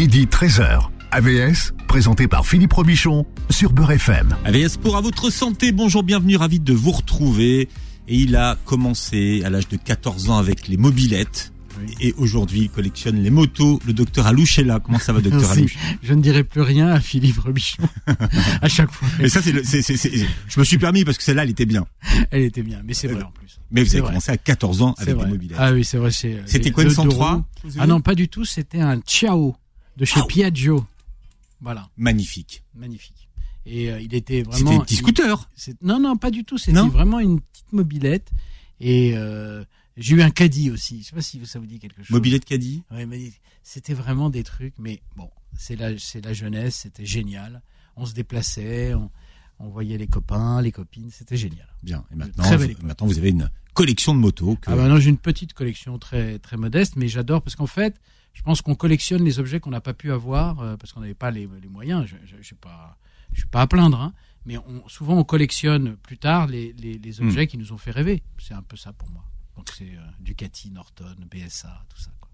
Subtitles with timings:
[0.00, 0.88] midi 13h.
[1.10, 4.34] AVS, présenté par Philippe Robichon sur Beurre FM.
[4.46, 5.72] AVS pour à votre santé.
[5.72, 7.68] Bonjour, bienvenue, ravi de vous retrouver.
[8.08, 11.52] Et il a commencé à l'âge de 14 ans avec les mobilettes.
[12.00, 13.78] Et aujourd'hui, il collectionne les motos.
[13.86, 14.80] Le docteur Alouche est là.
[14.82, 15.50] Comment ça va, docteur.
[15.50, 17.82] Alouche Je ne dirai plus rien à Philippe Robichon.
[18.62, 19.06] à chaque fois.
[19.18, 20.12] Mais ça, c'est, le- c'est, c'est, c'est-
[20.48, 21.84] je me suis permis parce que celle-là, elle était bien.
[22.30, 23.60] Elle était bien, mais c'est vrai en plus.
[23.70, 24.10] Mais vous C'est avez vrai.
[24.12, 25.58] commencé à 14 ans avec les mobilettes.
[25.60, 26.10] Ah oui, c'est vrai.
[26.10, 27.32] c'est- C'était les quoi, une deux 103?
[27.34, 27.42] roues.
[27.78, 28.46] Ah non, pas du tout.
[28.46, 29.56] C'était un Ciao
[29.96, 30.20] de chez.
[30.28, 30.86] Piaggio.
[31.60, 32.62] Voilà, Magnifique.
[32.74, 33.28] magnifique.
[33.66, 34.80] Et euh, il était C'était vraiment.
[34.80, 35.50] un petit scooter.
[35.82, 36.56] Non, non, pas du tout.
[36.56, 38.30] C'était vraiment une petite mobilette.
[38.80, 39.62] Et euh,
[39.98, 41.02] j'ai eu un caddie aussi.
[41.02, 42.10] Je sais pas si ça vous dit quelque chose.
[42.10, 42.82] Mobilette caddie.
[42.90, 43.30] Ouais, mais
[43.62, 47.60] c'était vraiment des trucs, mais bon, c'est la, c'est la jeunesse, c'était génial.
[47.96, 49.10] On se déplaçait, on,
[49.58, 51.68] on voyait les copains, les copines, c'était génial.
[51.82, 52.06] Bien.
[52.10, 54.56] Et maintenant, vous, maintenant, vous avez une collection de motos.
[54.56, 54.70] Que...
[54.70, 58.00] Ah bah non, j'ai une petite collection très très modeste, mais j'adore parce qu'en fait,
[58.32, 61.14] je pense qu'on collectionne les objets qu'on n'a pas pu avoir euh, parce qu'on n'avait
[61.14, 62.06] pas les, les moyens.
[62.06, 62.96] Je, je, je suis pas,
[63.32, 64.12] je suis pas à plaindre, hein,
[64.46, 67.02] mais on, souvent on collectionne plus tard les, les, Hmm.
[67.02, 68.22] les objets qui nous ont fait rêver.
[68.38, 69.24] C'est un peu ça pour moi.
[69.56, 72.10] Donc c'est euh, Ducati, Norton, BSA, tout ça.
[72.20, 72.30] quoi.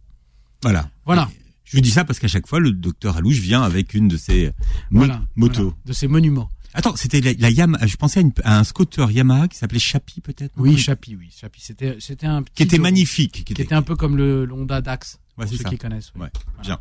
[0.62, 0.90] Voilà.
[1.04, 1.28] Voilà.
[1.32, 4.06] Et Je vous dis ça parce qu'à chaque fois, le docteur Alouche vient avec une
[4.06, 4.46] de ses
[4.90, 5.62] mo- Voilà, motos.
[5.62, 6.48] voilà, de ces monuments.
[6.74, 7.86] Attends, c'était la, la Yamaha.
[7.86, 10.52] Je pensais à, une- à un scooter Yamaha qui s'appelait Chapi, peut-être.
[10.56, 11.60] Oui, Chapi, oui, Chapi.
[11.60, 13.32] C'était c'était un petit Qui était magnifique.
[13.32, 15.18] Qui qui était, était un peu comme le Honda Dax.
[15.38, 15.68] Ouais, pour ceux ça.
[15.70, 16.12] qui connaissent.
[16.14, 16.22] oui.
[16.22, 16.62] Ouais, Voilà.
[16.62, 16.78] bien.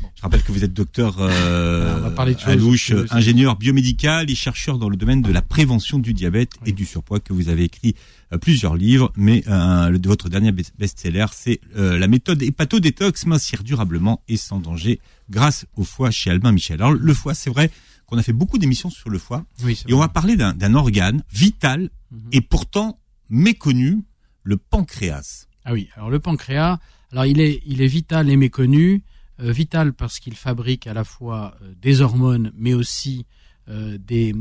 [0.00, 0.08] Bon.
[0.14, 2.10] Je rappelle que vous êtes docteur euh,
[2.46, 6.70] Alouche, ingénieur biomédical et chercheur dans le domaine de la prévention du diabète Oui.
[6.70, 7.94] et du surpoids, que vous avez écrit
[8.32, 13.26] euh, plusieurs livres, mais euh, le, votre dernier best- best-seller, c'est euh, la méthode hépato-détox,
[13.26, 16.76] mincir durablement et sans danger grâce au foie chez Albin Michel.
[16.80, 17.70] Alors le foie, c'est vrai
[18.06, 20.74] qu'on a fait beaucoup d'émissions sur le foie, Oui, et on va parler d'un d'un
[20.74, 22.20] organe vital Mhm.
[22.32, 22.98] et pourtant
[23.28, 23.98] méconnu,
[24.44, 25.46] le pancréas.
[25.66, 26.78] Ah oui, alors le pancréas,
[27.12, 29.02] alors il est, il est vital et méconnu.
[29.40, 33.24] Euh, vital parce qu'il fabrique à la fois euh, des hormones, mais aussi
[33.68, 34.34] euh, des,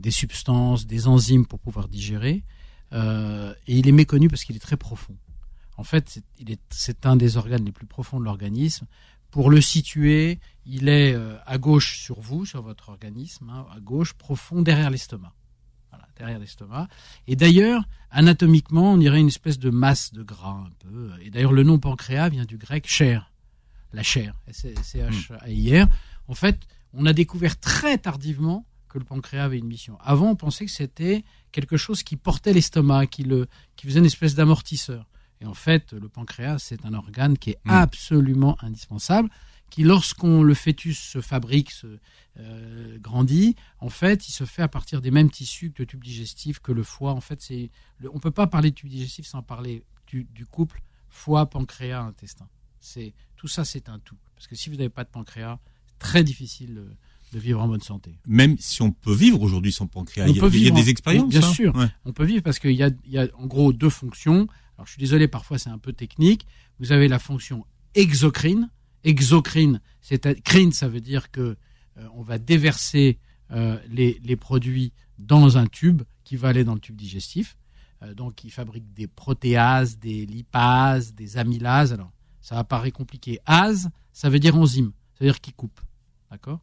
[0.00, 2.42] des substances, des enzymes pour pouvoir digérer.
[2.92, 5.16] Et il est méconnu parce qu'il est très profond.
[5.76, 6.20] En fait,
[6.70, 8.86] c'est- un des organes les plus profonds de l'organisme.
[9.30, 11.14] Pour le situer, il est
[11.46, 15.32] à gauche sur vous, sur votre organisme, hein, à gauche, profond derrière l'estomac.
[16.20, 16.86] Derrière l'estomac.
[17.26, 21.10] Et d'ailleurs, anatomiquement, on dirait une espèce de masse de gras un peu.
[21.22, 23.32] Et d'ailleurs, le nom pancréas vient du grec chair,
[23.94, 25.86] la chair, C-H-A-I-R.
[26.28, 26.58] En fait,
[26.92, 29.96] on a découvert très tardivement que le pancréas avait une mission.
[30.02, 34.04] Avant, on pensait que c'était quelque chose qui portait l'estomac, qui, le, qui faisait une
[34.06, 35.06] espèce d'amortisseur.
[35.40, 37.70] Et en fait, le pancréas, c'est un organe qui est Mm.
[37.70, 39.30] absolument indispensable,
[39.70, 41.86] qui, lorsqu'on le fœtus se fabrique, se
[42.38, 46.02] euh, grandit, en fait, il se fait à partir des mêmes tissus que le tube
[46.02, 47.12] digestif, que le foie.
[47.12, 47.70] En fait, c'est
[48.12, 52.48] on peut pas parler de tube digestif sans parler du, du couple foie, pancréas, intestin.
[52.80, 54.16] C'est tout ça, c'est un tout.
[54.34, 56.88] Parce que si vous n'avez pas de pancréas, c'est très difficile de,
[57.32, 58.18] de vivre en bonne santé.
[58.26, 60.88] Même si on peut vivre aujourd'hui sans pancréas, il y a, il y a des
[60.88, 61.28] expériences.
[61.28, 61.74] bien hein sûr.
[61.76, 61.90] Ouais.
[62.04, 64.46] On peut vivre parce qu'il y a, il y a en gros deux fonctions.
[64.76, 66.46] Alors je suis désolé, parfois c'est un peu technique.
[66.78, 68.70] Vous avez la fonction exocrine.
[69.04, 71.56] Exocrine, c'est crine, ça veut dire que
[71.96, 73.18] euh, on va déverser
[73.50, 77.56] euh, les, les produits dans un tube qui va aller dans le tube digestif.
[78.02, 81.92] Euh, donc il fabrique des protéases, des lipases, des amylases.
[81.92, 83.38] Alors ça apparaît compliqué.
[83.46, 85.80] Ase, ça veut dire enzyme, ça veut dire qui coupe.
[86.30, 86.60] D'accord?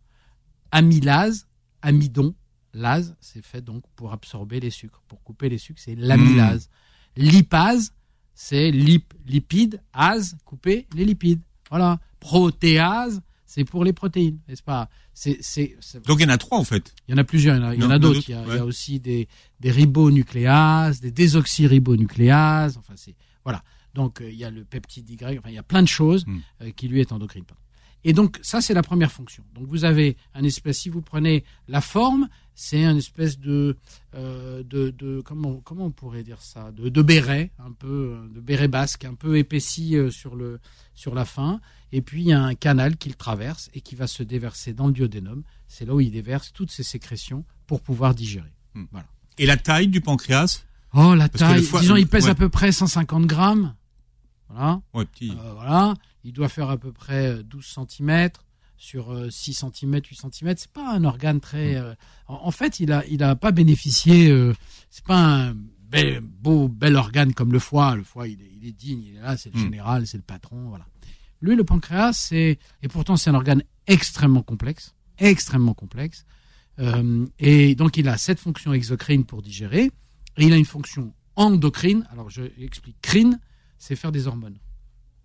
[0.71, 1.47] Amylase,
[1.81, 2.35] amidon,
[2.73, 6.69] lase, c'est fait donc pour absorber les sucres, pour couper les sucres, c'est l'amylase.
[7.15, 7.93] Lipase,
[8.33, 11.41] c'est lip, lipide, ase, couper les lipides.
[11.69, 11.99] Voilà.
[12.19, 14.89] Protéase, c'est pour les protéines, n'est-ce pas?
[15.13, 16.93] C'est, c'est, c'est- Donc il y en a trois en fait.
[17.07, 18.21] Il y en a plusieurs, il y en a, il y en d'autres.
[18.27, 18.67] Il y a, d'autres, il y a ouais.
[18.67, 19.27] aussi des,
[19.59, 22.77] des ribonucléases, des désoxyribonucléases.
[22.77, 23.63] Enfin, c'est voilà.
[23.93, 25.39] Donc euh, il y a le peptide Y.
[25.39, 26.39] Enfin, il y a plein de choses Hmm.
[26.61, 27.45] euh, qui lui est endocrine.
[27.45, 27.61] pardon.
[28.09, 29.43] Et donc ça, c'est la première fonction.
[29.53, 30.79] Donc vous avez un espèce.
[30.79, 33.75] Si vous prenez la forme, c'est un espèce de,
[34.15, 38.27] euh, de, de comment comment on pourrait dire ça, de, de béret, un peu euh,
[38.33, 40.59] de béret basque, un peu épaissi euh, sur le
[40.95, 41.59] sur la fin.
[41.91, 44.71] Et puis il y a un canal qui le traverse et qui va se déverser
[44.71, 45.43] dans le duodénum.
[45.67, 48.53] C'est là où il déverse toutes ses sécrétions pour pouvoir digérer.
[49.37, 50.63] Et la taille du pancréas?
[50.93, 52.29] Oh, la Parce taille, foie- disons, il pèse ouais.
[52.31, 53.75] à peu près 150 grammes.
[54.49, 54.81] Voilà.
[54.93, 55.31] Ouais, petit.
[55.31, 55.93] Euh, voilà.
[56.23, 58.29] Il doit faire à peu près euh, 12 cm
[58.77, 60.53] sur euh, 6 cm, 8 cm.
[60.57, 61.73] C'est pas un organe très.
[61.73, 61.83] Mm.
[61.83, 61.95] euh,
[62.27, 64.29] en, fait, il a, il a pas bénéficié.
[64.29, 64.53] euh,
[64.89, 65.17] c'est pas
[65.49, 67.95] un bel- beau, bel organe comme le foie.
[67.95, 69.63] Le foie, il est, il est digne, il est là, c'est le Mm.
[69.63, 70.69] général, c'est le patron.
[70.69, 70.85] Voilà.
[71.41, 76.25] Lui, le pancréas, c'est et pourtant c'est un organe extrêmement complexe, extrêmement complexe.
[76.79, 79.85] Euh, et donc il a cette fonction exocrine pour digérer,
[80.37, 82.07] et il a une fonction endocrine.
[82.11, 82.97] Alors je explique.
[83.01, 83.39] Crine,
[83.77, 84.57] c'est faire des hormones.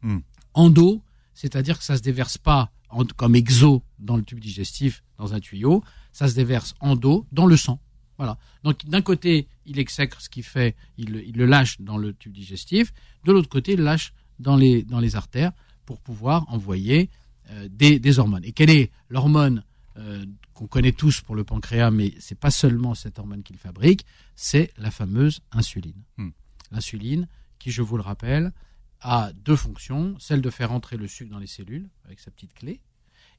[0.03, 0.19] Hmm.
[0.55, 1.03] Endo,
[1.35, 2.73] c'est-à-dire que ça se déverse pas
[3.17, 5.83] comme exo dans le tube digestif, dans un tuyau,
[6.13, 7.81] ça se déverse en dos, dans le sang.
[8.19, 8.39] Voilà.
[8.65, 12.93] Donc d'un côté, il exècre ce qu'il fait, il, le lâche dans le tube digestif.
[13.25, 15.53] De l'autre côté, il le lâche dans les, dans les artères
[15.87, 17.11] pour pouvoir envoyer
[17.51, 18.45] euh, des, hormones.
[18.45, 19.65] Et quelle est l'hormone
[19.97, 24.05] euh, qu'on connaît tous pour le pancréas, mais c'est pas seulement cette hormone qu'il fabrique,
[24.37, 26.03] c'est la fameuse insuline.
[26.19, 26.31] Hmm.
[26.71, 27.29] L'insuline,
[27.63, 28.53] qui, je vous le rappelle,
[29.01, 32.55] a deux fonctions, celle de faire entrer le sucre dans les cellules avec sa petite
[32.55, 32.81] clé,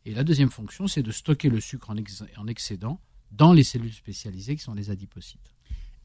[0.06, 1.96] et la deuxième fonction, c'est de stocker le sucre en,
[2.38, 3.00] en excédent
[3.32, 5.54] dans les cellules spécialisées qui sont les adipocytes.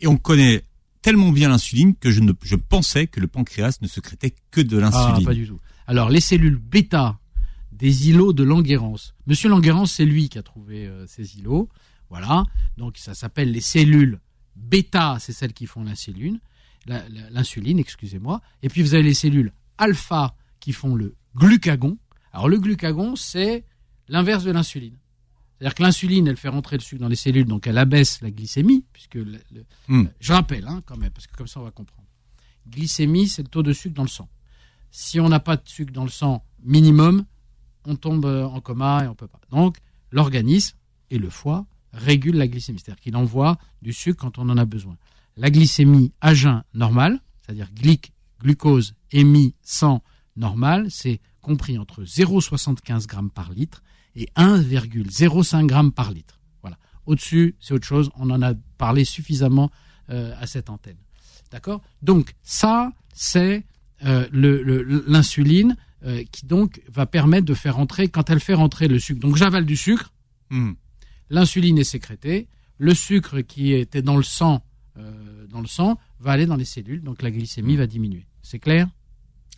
[0.01, 0.65] Et on connaît
[1.03, 4.79] tellement bien l'insuline que je, ne, je pensais que le pancréas ne secrétait que de
[4.79, 5.23] l'insuline.
[5.23, 5.61] Ah, pas du tout.
[5.87, 7.19] Alors, les cellules bêta
[7.73, 9.15] des îlots de Languérance.
[9.27, 11.69] Monsieur Languérance, c'est lui qui a trouvé euh, ces îlots.
[12.11, 12.45] Voilà.
[12.77, 14.21] Donc, ça s'appelle les cellules
[14.57, 16.41] bêta, c'est celles qui font l'insuline.
[17.31, 18.41] L'insuline, excusez-moi.
[18.63, 21.99] Et puis, vous avez les cellules alpha qui font le glucagon.
[22.33, 23.65] Alors, le glucagon, c'est
[24.09, 24.97] l'inverse de l'insuline.
[25.59, 28.31] C'est-à-dire que l'insuline, elle fait rentrer le sucre dans les cellules, donc elle abaisse la
[28.31, 29.19] glycémie, puisque
[29.89, 30.05] hmm.
[30.21, 32.07] je rappelle hein, quand même, parce que comme ça on va comprendre.
[32.69, 34.29] Glycémie, c'est le taux de sucre dans le sang.
[34.93, 37.25] Si on n'a pas de sucre dans le sang minimum,
[37.85, 39.41] on tombe euh, en coma et on peut pas.
[39.51, 39.79] Donc
[40.13, 40.77] l'organisme
[41.11, 44.65] et le foie régulent la glycémie, c'est-à-dire qu'il envoie du sucre quand on en a
[44.65, 44.97] besoin.
[45.39, 50.03] La glycémie à jeun normale, c'est-à-dire glyc, glucose émis sang
[50.35, 53.85] normal, c'est compris entre 0,75 g par litre
[54.17, 56.41] et 1,05 g par litre.
[56.61, 56.77] Voilà.
[57.07, 58.11] Au-dessus, c'est autre chose.
[58.17, 59.71] On en a parlé suffisamment
[60.11, 60.99] euh, à cette antenne.
[61.53, 61.83] D'accord?
[62.03, 63.65] Donc ça, c'est
[64.05, 64.27] euh,
[65.07, 69.21] l'insuline euh, qui donc va permettre de faire rentrer, quand elle fait rentrer le sucre.
[69.21, 70.13] Donc j'avale du sucre,
[70.51, 70.73] hmm.
[71.31, 74.65] l'insuline est sécrétée, le sucre qui était dans le sang,
[75.49, 78.27] dans le sang, va aller dans les cellules, donc la glycémie va diminuer.
[78.43, 78.89] C'est clair?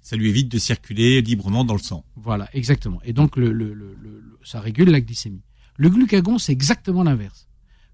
[0.03, 2.05] Ça lui évite de circuler librement dans le sang.
[2.17, 3.01] Voilà, exactement.
[3.05, 5.43] Et donc, le, le, le, ça régule la glycémie.
[5.77, 7.49] Le glucagon, c'est exactement l'inverse.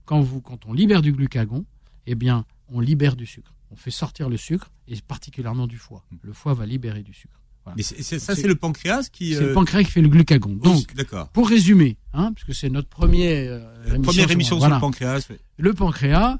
[0.04, 1.64] Quand, vous, quand on libère du glucagon,
[2.06, 3.54] eh bien, on libère du sucre.
[3.70, 6.04] On fait sortir le sucre, et particulièrement du foie.
[6.22, 7.40] Le foie va libérer du sucre.
[7.76, 9.34] Mais ça, c'est le pancréas qui.
[9.34, 10.54] C'est le euh, pancréas qui fait le glucagon.
[10.54, 10.94] Donc,
[11.32, 15.28] pour résumer, hein, puisque c'est notre premier, euh, émission, première émission sur, le pancréas.
[15.58, 16.38] Le pancréas,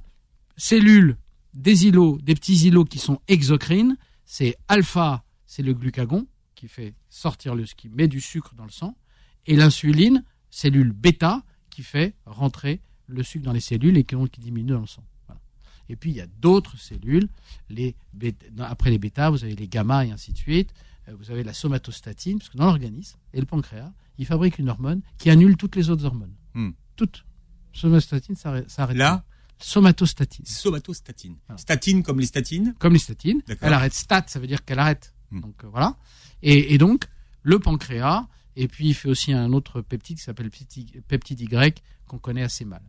[0.57, 1.17] cellules,
[1.55, 6.95] des îlots, des petits îlots qui sont exocrines, c'est alpha c'est le glucagon qui fait
[7.09, 8.97] sortir le, qui met du sucre dans le sang,
[9.47, 14.41] et l'insuline, cellule bêta, qui fait rentrer le sucre dans les cellules et qui, qui
[14.41, 15.05] diminue dans le sang.
[15.89, 17.29] Et puis il y a d'autres cellules,
[17.69, 17.95] les
[18.59, 20.75] après les bêta, vous avez les gamma et ainsi de suite.
[21.09, 24.69] Euh, vous avez la somatostatine, parce que dans l'organisme et le pancréas, il fabrique une
[24.69, 26.35] hormone qui annule toutes les autres hormones.
[26.55, 26.71] Hmm.
[26.97, 27.25] Toutes.
[27.73, 28.97] Somatostatine, ça, arrête.
[28.97, 29.25] Là
[29.59, 30.45] Somatostatine.
[30.45, 31.37] Somatostatine.
[31.57, 33.43] Statine comme les statines Comme les statines.
[33.61, 33.95] Elle arrête.
[33.95, 35.41] Stat, ça veut dire qu'elle arrête Hmm.
[35.41, 35.97] Donc euh, voilà.
[36.43, 37.05] Et, donc
[37.43, 38.27] le pancréas,
[38.57, 40.51] et puis il fait aussi un autre peptide qui s'appelle
[41.09, 42.83] peptide Y qu'on connaît assez mal.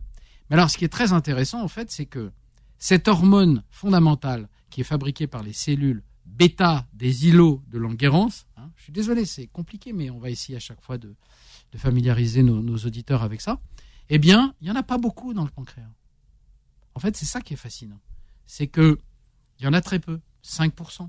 [0.49, 2.31] Mais alors ce qui est très intéressant en fait, c'est que
[2.77, 8.69] cette hormone fondamentale qui est fabriquée par les cellules bêta des îlots de Langerhans, hein,
[8.75, 11.15] je suis désolé, c'est compliqué, mais on va essayer à chaque fois de,
[11.77, 13.59] familiariser nos, nos, auditeurs avec ça.
[14.09, 15.89] Eh bien, il n'y en a pas beaucoup dans le pancréas.
[16.97, 18.01] En fait, c'est ça qui est fascinant.
[18.47, 18.97] C'est que
[19.59, 21.07] il y en a très peu, 5%.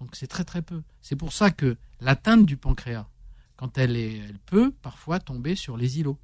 [0.00, 0.82] Donc c'est très très peu.
[1.02, 3.06] C'est pour ça que l'atteinte du pancréas,
[3.54, 6.18] quand elle, est, elle peut parfois tomber sur les îlots.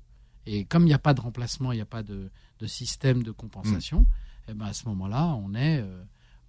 [0.44, 2.32] Et comme il n'y a pas de remplacement, il n'y a pas de,
[2.66, 4.06] système de compensation, mm.
[4.48, 6.02] eh ben à ce moment-là, on est, euh,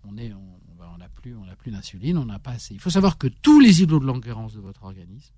[0.04, 2.74] on est, on n'a plus, on plus d'insuline, on n'a pas assez.
[2.74, 5.36] Il faut savoir que tous les îlots de Langerhans de votre organisme,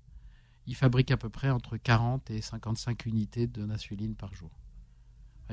[0.66, 4.50] ils fabriquent à peu près entre 40 et 55 unités d'insuline par jour.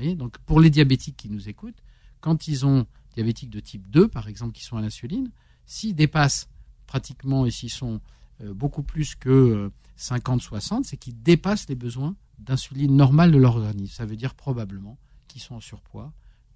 [0.02, 1.82] Voyez Donc pour les diabétiques qui nous écoutent,
[2.20, 5.30] quand ils ont diabétiques de type 2, par exemple, qui sont à l'insuline,
[5.68, 6.48] S'ils dépassent
[6.86, 8.00] pratiquement, et s'ils sont
[8.40, 13.94] euh, beaucoup plus que 50-60, euh, c'est qu'ils dépassent les besoins d'insuline normale de l'organisme.
[13.94, 16.10] Ça veut dire probablement qu'ils sont en surpoids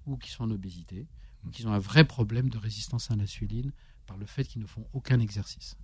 [0.07, 1.05] ou qu'ils sont en obésité
[1.45, 3.71] ou qu'ils ont un vrai problème de résistance à l'insuline
[4.07, 5.77] par le fait qu'ils ne font aucun exercice.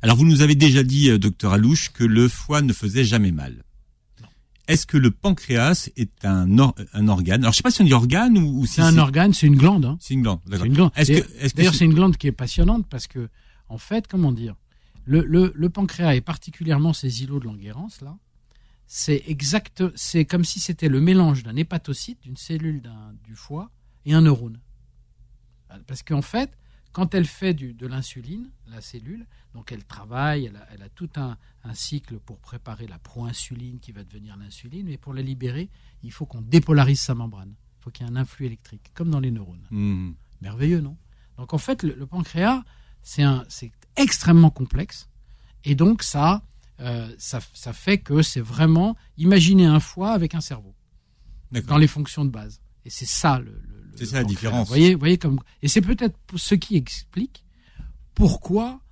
[0.00, 3.32] Alors vous nous avez déjà dit, euh, docteur Alouche, que le foie ne faisait jamais
[3.32, 3.64] mal.
[4.68, 6.48] Est-ce que le pancréas est un,
[6.92, 7.42] un organe?
[7.42, 9.84] Alors, je sais pas si on dit organe ou, c'est un organe, c'est une glande.
[9.84, 9.96] Hein.
[10.00, 10.40] C'est une glande.
[10.50, 10.90] C'est une glande.
[11.54, 13.28] D'ailleurs, c'est une glande qui est passionnante parce que,
[13.68, 14.56] en fait, comment dire,
[15.04, 18.16] le, le, le pancréas et particulièrement ces îlots de Langerhans là,
[18.88, 22.82] c'est exact, c'est comme si c'était le mélange d'un hépatocyte, d'une cellule
[23.24, 23.70] du foie
[24.04, 24.60] et un neurone.
[25.86, 26.56] Parce qu'en fait,
[26.92, 31.38] quand elle fait du, de l'insuline, la cellule, donc elle travaille, elle a, tout un,
[31.72, 35.70] cycle pour préparer la proinsuline qui va devenir l'insuline, mais pour la libérer,
[36.02, 37.54] il faut qu'on dépolarise sa membrane.
[37.80, 39.66] Il faut qu'il y ait un influx électrique, comme dans les neurones.
[39.70, 40.12] Mmh.
[40.42, 40.98] Merveilleux, non?
[41.38, 42.62] Donc en fait, le, pancréas,
[43.02, 43.24] c'est
[43.96, 45.08] extrêmement complexe,
[45.64, 46.42] et donc ça
[46.80, 50.74] euh, ça, ça fait que c'est vraiment imaginer un foie avec un cerveau
[51.50, 52.60] dans les fonctions de base.
[52.84, 53.62] Et c'est ça le.
[53.96, 54.68] C'est ça la différence.
[54.68, 57.42] Voyez, voyez comme et c'est peut-être ce qui explique
[58.14, 58.82] pourquoi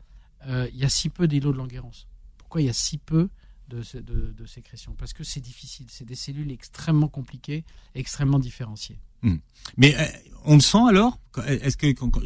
[0.47, 1.91] euh, il y a si peu d'îlots de Langerhans.
[2.39, 3.29] Pourquoi il y a si peu
[3.69, 5.87] de, de, de sécrétion Parce que c'est difficile.
[5.89, 8.99] C'est des cellules extrêmement compliquées, extrêmement différenciées.
[9.79, 10.05] Mais euh,
[10.45, 11.19] on le sent alors?
[11.47, 12.21] Est-ce que quand- quand-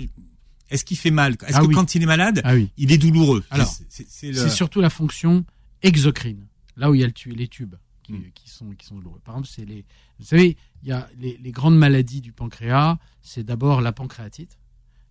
[0.68, 1.34] est-ce qu'il fait mal?
[1.46, 1.74] Est-ce Ah que oui.
[1.74, 2.70] quand il est malade, Ah oui.
[2.76, 3.44] il est douloureux?
[3.50, 5.44] Alors, C'est- le- surtout la fonction
[5.82, 6.46] exocrine,
[6.76, 8.30] là où il y a le les tubes qui, Mm.
[8.34, 9.20] qui sont qui sont douloureux.
[9.24, 9.84] Par exemple, c'est les,
[10.18, 12.98] vous savez, il y a les, les grandes maladies du pancréas.
[13.22, 14.58] C'est d'abord la pancréatite.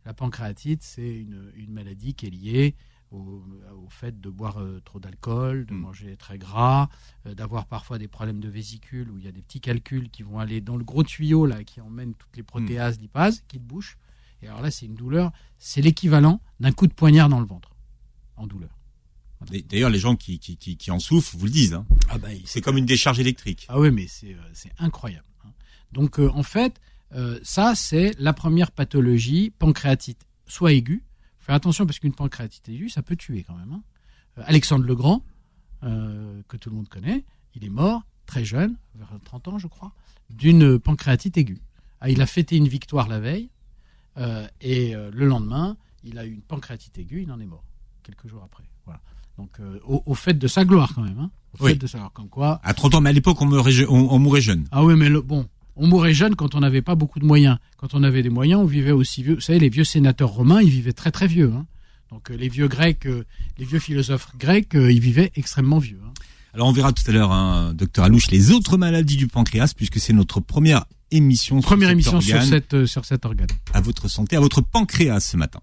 [0.06, 2.76] La pancréatite, c'est une, une maladie qui est liée
[3.12, 3.44] au,
[3.76, 5.78] au fait de boire euh, trop d'alcool, de Mm.
[5.78, 6.90] manger très gras,
[7.26, 10.24] euh, d'avoir parfois des problèmes de vésicule où il y a des petits calculs qui
[10.24, 13.64] vont aller dans le gros tuyau là qui emmène toutes les protéases, lipases, qui te
[13.64, 13.98] bouchent.
[14.42, 15.32] Et alors là, c'est une douleur.
[15.58, 17.72] C'est l'équivalent d'un coup de poignard dans le ventre,
[18.36, 18.70] en douleur.
[19.70, 21.74] D'ailleurs, les gens qui, qui, qui, qui en souffrent vous le disent.
[21.76, 21.86] hein.
[22.10, 23.66] Ah bah, C'est comme une décharge électrique.
[23.70, 25.26] Ah oui, mais c'est euh, incroyable.
[25.46, 25.50] hein.
[25.92, 26.80] Donc euh, en fait,
[27.14, 31.04] euh, ça c'est la première pathologie pancréatite, soit aiguë.
[31.48, 33.72] Faire attention parce qu'une pancréatite aiguë, ça peut tuer quand même.
[33.72, 33.82] hein.
[34.38, 35.24] Euh, Alexandre le Grand,
[35.84, 37.24] euh, que tout le monde connaît,
[37.56, 39.94] il est mort très jeune, vers 30 ans je crois,
[40.30, 41.60] d'une pancréatite aiguë.
[42.02, 43.50] Ah, il a fêté une victoire la veille
[44.18, 47.64] euh, et le lendemain, il a eu une pancréatite aiguë, il en est mort
[48.04, 48.64] quelques jours après.
[48.86, 49.00] Voilà.
[49.38, 51.20] Donc euh, au, au fait de sa gloire quand même.
[51.20, 51.32] Hein.
[51.60, 51.72] Au Oui.
[51.72, 52.60] fait de sa gloire, comme quoi.
[52.64, 54.68] À 30 ans, mais à l'époque, on, on mourait jeune.
[54.72, 57.58] Ah oui, mais le, bon, on mourait jeune quand on n'avait pas beaucoup de moyens.
[57.78, 59.36] Quand on avait des moyens, on vivait aussi vieux.
[59.36, 61.52] Vous savez, les vieux sénateurs romains, ils vivaient très très vieux.
[61.56, 61.66] Hein.
[62.12, 63.24] Donc euh, les vieux grecs, euh,
[63.58, 66.00] les vieux philosophes grecs, euh, ils vivaient extrêmement vieux.
[66.06, 66.12] hein.
[66.54, 70.00] Alors, on verra tout à l'heure, hein, docteur Alouche, les autres maladies du pancréas, puisque
[70.00, 71.62] c'est notre première émission.
[71.62, 72.50] sur Première cet émission sur organe.
[72.50, 73.48] cette euh, sur cet organe.
[73.74, 75.60] À votre santé, à votre pancréas ce matin.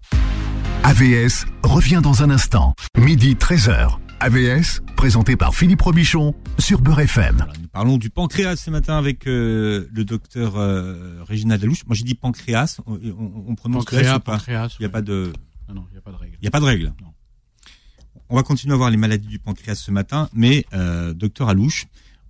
[0.83, 2.75] AVS revient dans un instant.
[2.97, 3.97] Midi 13h.
[4.19, 7.35] AVS, présenté par Philippe Robichon sur Beurre FM.
[7.37, 11.85] Voilà, nous parlons du pancréas ce matin avec euh, le docteur euh, Réginald Alouche.
[11.85, 12.77] Moi, j'ai dit pancréas.
[12.87, 14.69] On, on, on prononce Pancréas, S ou pas pancréas.
[14.79, 14.91] Il n'y a ouais.
[14.91, 15.33] pas de,
[15.67, 16.37] Non, non, il n'y a pas de règle.
[16.41, 16.93] il y a pas de règle.
[17.01, 17.09] Non.
[18.29, 21.85] On va continuer à voir les maladies du pancréas ce matin, mais euh, docteur Alouche,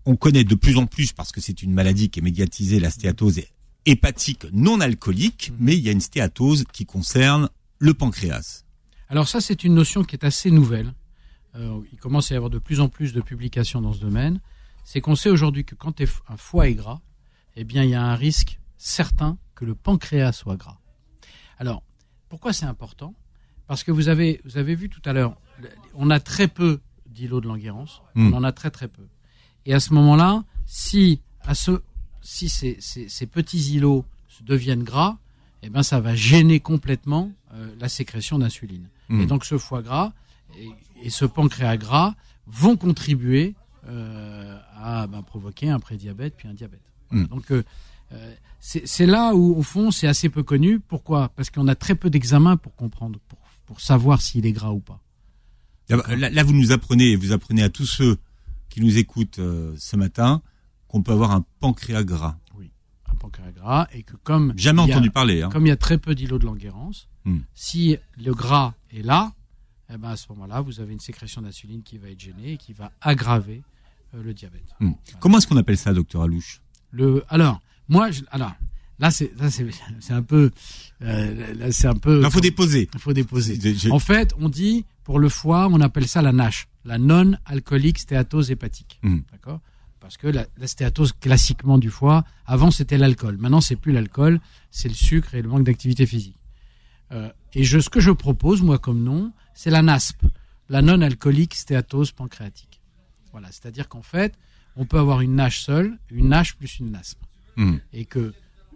[0.06, 2.90] on connaît de plus en plus parce que c'est une maladie qui est médiatisée, la
[2.90, 3.48] stéatose est
[3.86, 5.56] hépatique non alcoolique, Mm.
[5.60, 7.50] mais il y a une stéatose qui concerne
[7.80, 8.64] le pancréas.
[9.08, 10.94] Alors ça, c'est une notion qui est assez nouvelle.
[11.56, 14.40] Euh, il commence à y avoir de plus en plus de publications dans ce domaine.
[14.84, 17.00] C'est qu'on sait aujourd'hui que quand un foie est gras,
[17.56, 20.78] eh bien, il y a un risque certain que le pancréas soit gras.
[21.58, 21.82] Alors,
[22.30, 23.14] pourquoi c'est important?
[23.68, 25.36] Parce que vous avez, vous avez vu tout à l'heure,
[25.94, 27.86] on a très peu d'îlots de Langerhans.
[28.16, 28.34] Mm.
[28.34, 29.08] On en a très très peu.
[29.66, 31.82] Et à ce moment-là, si, à ce,
[32.22, 34.06] si ces, ces- ces petits îlots
[34.42, 35.18] deviennent gras,
[35.64, 38.90] eh ben, ça va gêner complètement euh, la sécrétion d'insuline.
[39.10, 39.22] Mm.
[39.22, 40.12] Et donc ce foie gras
[40.60, 40.70] et,
[41.04, 42.16] et ce pancréas gras
[42.48, 43.56] vont contribuer
[43.88, 46.82] euh, à ben, provoquer un prédiabète puis un diabète.
[47.10, 47.26] Voilà.
[47.26, 47.28] Mm.
[47.30, 47.64] Donc euh,
[48.12, 50.80] euh, c'est là où au fond c'est assez peu connu.
[50.80, 51.30] Pourquoi?
[51.30, 54.80] Parce qu'on a très peu d'examens pour comprendre, pour, pour savoir s'il est gras ou
[54.80, 55.02] pas.
[55.88, 58.18] Là, là, vous nous apprenez, vous apprenez à tous ceux
[58.70, 60.42] qui nous écoutent euh, ce matin
[60.88, 62.38] qu'on peut avoir un pancréas gras.
[63.12, 65.44] Un pancréas gras et que comme Jamais a- entendu parler.
[65.44, 65.50] Hein.
[65.50, 66.92] comme il y a très peu d'îlots de Langerhans,
[67.24, 67.40] Hmm.
[67.56, 69.32] si le gras est là,
[69.94, 72.58] eh ben à ce moment-là, vous avez une sécrétion d'insuline qui va être gênée et
[72.58, 73.62] qui va aggraver
[74.16, 74.66] euh, le diabète.
[74.80, 74.94] Hmm.
[75.20, 76.62] Comment est-ce qu'on appelle ça, docteur Alouche
[76.92, 78.54] Le, alors, moi, je, alors,
[79.00, 80.52] là, c'est, là, c'est, un peu,
[81.04, 82.22] euh, là, c'est un peu.
[82.24, 82.90] Il faut déposer.
[82.94, 83.60] Il faut déposer.
[83.78, 88.00] Je- En fait, on dit pour le foie, on appelle ça la NASH, la non-alcoolique
[88.00, 89.00] stéatose hépatique.
[89.04, 89.24] Mhm.
[89.32, 89.60] D'accord?
[90.00, 93.38] Parce que la, la stéatose classiquement du foie, avant c'était l'alcool.
[93.38, 94.40] Maintenant, c'est plus l'alcool,
[94.72, 96.38] c'est le sucre et le manque d'activité physique.
[97.12, 100.22] Euh, et je, ce que je propose, moi, comme nom, c'est la NASP,
[100.70, 102.82] la non-alcoolique stéatose pancréatique.
[103.32, 104.34] Voilà, c'est-à-dire qu'en fait,
[104.76, 107.18] on peut avoir une NASH seule, une NASH plus une NASP
[107.58, 107.78] Hmm.
[107.94, 108.34] et que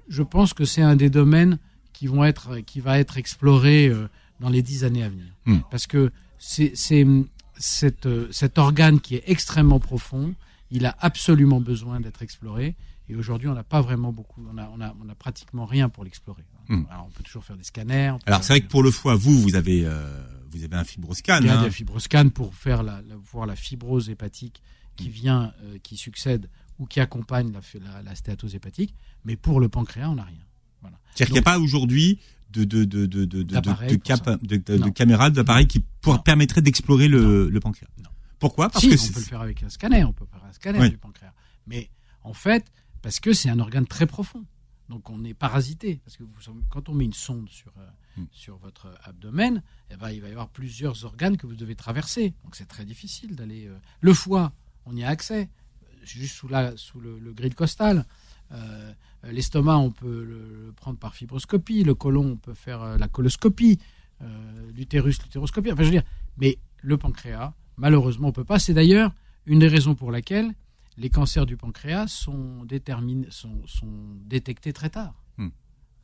[0.08, 1.60] je pense que c'est un des domaines
[1.92, 4.08] qui vont être qui va être exploré euh,
[4.40, 5.58] dans les dix années à venir Mm.
[5.70, 6.72] parce que c'est
[7.04, 10.34] euh, cet organe qui est extrêmement profond
[10.72, 12.76] il a absolument besoin d'être exploré
[13.10, 15.90] et aujourd'hui on n'a pas vraiment beaucoup on a on a on a pratiquement rien
[15.90, 16.84] pour l'explorer Mm.
[16.92, 19.42] alors on peut toujours faire des scanners Alors c'est vrai que pour le foie, vous,
[19.42, 20.06] vous avez, euh,
[20.52, 21.40] vous avez un fibroscan.
[21.42, 21.64] il y a hein.
[21.64, 24.62] des fibroscans pour faire la, la- voir la fibrose hépatique
[24.96, 26.48] qui vient, euh, qui succède
[26.78, 28.94] ou qui accompagne la, la, la stéatose hépatique,
[29.26, 30.46] mais pour le pancréas, on n'a rien.
[30.82, 31.00] Voilà.
[31.16, 32.20] C'est-à-dire qu'il n'y a pas aujourd'hui
[32.52, 37.08] de de de de de de, D'appareil cap- de, de- de qui pour, permettraient d'explorer
[37.08, 37.90] le, le pancréas.
[38.04, 38.12] Non.
[38.38, 38.70] Pourquoi?
[38.70, 40.80] Parce si, que on peut le faire avec un scanner, on peut faire un scanner
[40.82, 40.90] Oui.
[40.92, 41.34] du pancréas.
[41.66, 41.90] Mais
[42.24, 42.66] en fait,
[43.02, 44.46] parce que c'est un organe très profond.
[44.90, 46.32] Donc on est parasité parce que vous,
[46.70, 47.72] quand on met une sonde sur
[48.18, 48.24] Mm.
[48.32, 52.34] sur votre abdomen, eh ben, il va y avoir plusieurs organes que vous devez traverser.
[52.44, 53.68] Donc c'est très difficile d'aller.
[53.68, 54.52] euh, Le foie,
[54.86, 55.48] on y a accès,
[55.84, 58.06] euh, juste sous la sous le, le grill costal.
[58.52, 61.84] Euh, L'estomac, on peut le, le prendre par fibroscopie.
[61.84, 63.78] Le côlon, on peut faire euh, la coloscopie.
[64.22, 65.72] Euh, L'utérus, l'utéroscopie.
[65.72, 66.04] Enfin, je veux dire,
[66.38, 68.58] mais le pancréas, malheureusement, on peut pas.
[68.58, 69.14] C'est d'ailleurs
[69.46, 70.56] une des raisons pour laquelle
[71.00, 73.92] les cancers du pancréas sont, déterminés, sont, sont
[74.26, 75.16] détectés très tard.
[75.38, 75.50] Hmm.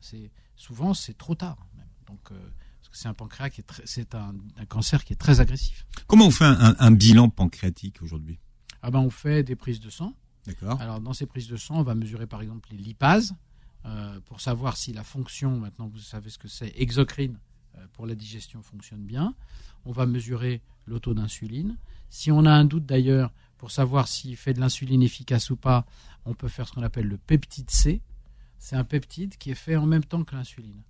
[0.00, 1.58] C'est souvent c'est trop tard.
[1.76, 1.86] Même.
[2.08, 2.48] Donc euh,
[2.92, 5.86] c'est un pancréas qui est très- c'est un, un cancer qui est très agressif.
[6.06, 8.38] Comment on fait un, un- un bilan pancréatique aujourd'hui?
[8.82, 10.14] Ah ben on fait des prises de sang.
[10.46, 10.80] D'accord.
[10.80, 13.34] Alors dans ces prises de sang, on va mesurer par exemple les lipases
[13.84, 17.38] euh, pour savoir si la fonction, maintenant vous savez ce que c'est, exocrine
[17.76, 19.34] euh, pour la digestion fonctionne bien.
[19.84, 21.76] On va mesurer le taux d'insuline.
[22.08, 25.84] Si on a un doute d'ailleurs pour savoir s'il fait de l'insuline efficace ou pas,
[26.24, 28.00] on peut faire ce qu'on appelle le peptide C.
[28.58, 30.82] C'est un peptide qui est fait en même temps que l'insuline.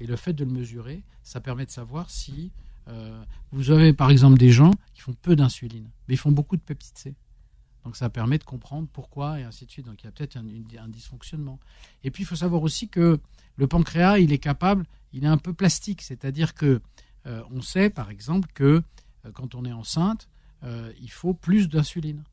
[0.00, 2.50] Et le fait de le mesurer, ça permet de savoir si
[2.88, 3.22] euh,
[3.52, 6.62] vous avez par exemple des gens qui font peu d'insuline, mais ils font beaucoup de
[6.62, 7.14] peptide C.
[7.84, 9.86] Donc ça permet de comprendre pourquoi et ainsi de suite.
[9.86, 11.58] Donc il y a peut-être un, dysfonctionnement.
[12.04, 13.20] Et puis il faut savoir aussi que
[13.56, 16.80] le pancréas, il est capable, il est un peu plastique, c'est-à-dire que
[17.26, 18.82] euh, on sait par exemple que
[19.24, 20.28] euh, quand on est enceinte,
[20.62, 22.24] euh, il faut plus d'insuline.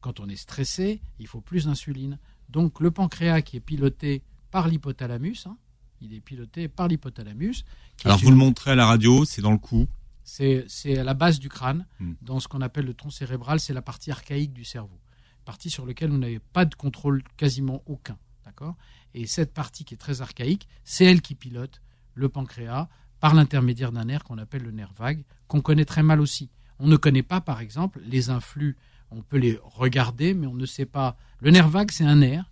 [0.00, 2.18] Quand on est stressé, il faut plus d'insuline.
[2.48, 5.56] Donc le pancréas qui est piloté par l'hypothalamus, hein,
[6.00, 7.64] il est piloté par l'hypothalamus.
[8.04, 9.86] Alors une- vous le montrez à la radio, c'est dans le cou.
[10.26, 12.12] c'est c'est à la base du crâne, Hmm.
[12.22, 14.98] dans ce qu'on appelle le tronc cérébral, c'est la partie archaïque du cerveau,
[15.44, 18.74] partie sur laquelle vous n'avez pas de contrôle quasiment aucun, d'accord?
[19.14, 21.82] Et cette partie qui est très archaïque, c'est elle qui pilote
[22.14, 22.88] le pancréas
[23.20, 26.50] par l'intermédiaire d'un nerf qu'on appelle le nerf vague, qu'on connaît très mal aussi.
[26.78, 28.76] On ne connaît pas, par exemple, les influx.
[29.10, 31.16] On peut les regarder, mais on ne sait pas.
[31.40, 32.50] Le nerf vague, c'est un nerf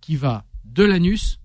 [0.00, 1.38] qui va de l'anus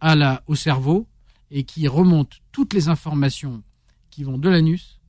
[0.00, 1.06] à la, au cerveau
[1.50, 3.62] et qui remonte toutes les informations
[4.10, 5.00] qui vont de l'anus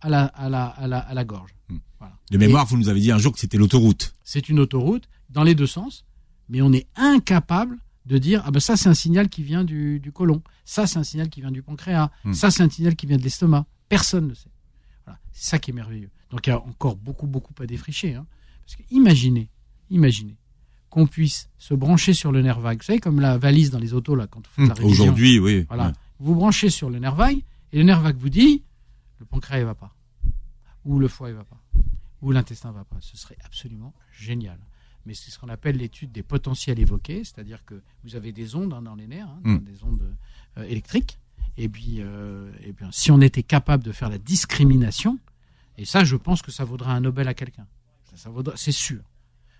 [0.00, 1.54] à la, à la, à la, à la gorge.
[1.68, 1.78] Hmm.
[1.98, 2.14] Voilà.
[2.30, 4.14] De mémoire, vous nous avez dit un jour que c'était l'autoroute.
[4.22, 6.04] C'est une autoroute dans les deux sens,
[6.48, 10.00] mais on est incapable de dire ah ben ça c'est un signal qui vient du,
[10.00, 12.32] du côlon, ça c'est un signal qui vient du pancréas, Hmm.
[12.32, 13.66] ça c'est un signal qui vient de l'estomac.
[13.88, 14.50] Personne ne sait.
[15.40, 16.10] C'est ça qui est merveilleux.
[16.30, 18.14] Donc il y a encore beaucoup beaucoup à défricher.
[18.14, 18.26] Hein.
[18.64, 19.48] Parce que imaginez,
[19.88, 20.36] imaginez
[20.90, 22.78] qu'on puisse se brancher sur le nerf vague.
[22.78, 25.04] Vous savez comme la valise dans les autos là quand vous faites Hum, la révision.
[25.04, 25.64] Aujourd'hui, oui.
[25.68, 25.86] Voilà.
[25.88, 25.92] Ouais.
[26.18, 27.38] Vous branchez sur le nerf vague
[27.72, 28.64] et le nerf vague vous dit
[29.20, 29.94] le pancréas ne va pas,
[30.84, 31.60] ou le foie ne va pas,
[32.22, 32.96] ou l'intestin ne va pas.
[33.00, 34.58] Ce serait absolument génial.
[35.06, 38.72] Mais c'est ce qu'on appelle l'étude des potentiels évoqués, c'est-à-dire que vous avez des ondes
[38.74, 39.58] hein, dans les nerfs, hein, Mm.
[39.64, 40.14] des ondes
[40.58, 41.18] euh, électriques.
[41.56, 45.18] Et puis, euh, et bien, si on était capable de faire la discrimination,
[45.78, 47.66] et ça, je pense que ça vaudrait un Nobel à quelqu'un.
[48.14, 49.00] Ça, vaudrait- c'est sûr.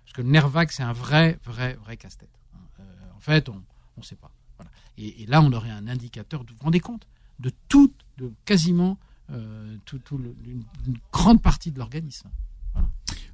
[0.04, 2.28] Parce que le nerf vague, c'est un vrai, vrai, vrai casse-tête.
[2.54, 2.58] hein.
[2.80, 2.84] Euh,
[3.16, 3.62] en fait, on
[3.98, 4.30] ne sait pas.
[4.56, 4.70] Voilà.
[4.96, 7.06] Et, et là, on aurait un indicateur, vous vous rendez compte,
[7.38, 8.98] de tout, de quasiment
[9.30, 12.28] euh, tout, tout le- une, une grande partie de l'organisme.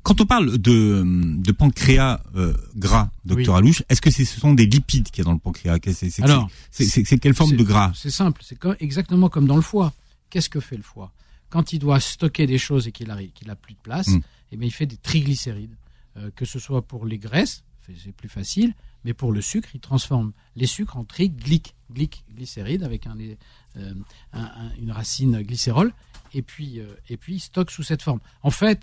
[0.03, 3.59] Quand on parle de, de pancréas euh, gras, docteur Oui.
[3.61, 5.79] Alouche, est-ce que ce sont des lipides qu'il y a dans le pancréas?
[5.91, 7.93] C'est- quelle forme de gras?
[7.95, 9.95] C'est simple, c'est exactement comme dans le foie.
[10.29, 11.11] Qu'est-ce que fait le foie?
[11.55, 14.21] Quand il doit stocker des choses et qu'il a, qu'il a plus de place, Mm.
[14.51, 15.77] eh bien, il fait des triglycérides.
[16.17, 19.81] Euh, que ce soit pour les graisses, c'est plus facile, mais pour le sucre, il
[19.81, 23.95] transforme les sucres en triglyc, glyc, glycérides avec un, euh,
[24.33, 25.93] un- un- une racine glycérol,
[26.33, 28.21] et puis, euh, et puis il stocke sous cette forme.
[28.43, 28.81] En fait,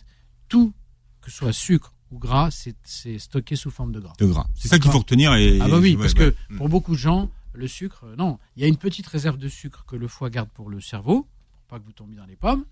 [0.49, 0.73] tout,
[1.21, 2.51] que ce soit sucre ou gras,
[2.83, 4.13] c'est stocké sous forme de gras.
[4.17, 5.33] de gras C'est ça qu'il faut retenir.
[5.35, 6.31] Et, Ah bah oui, ouais, parce ouais.
[6.33, 9.47] que pour beaucoup de gens, le sucre, non, il y a une petite réserve de
[9.49, 11.27] sucre que le foie garde pour le cerveau,
[11.71, 12.65] pas que vous tombiez dans les pommes,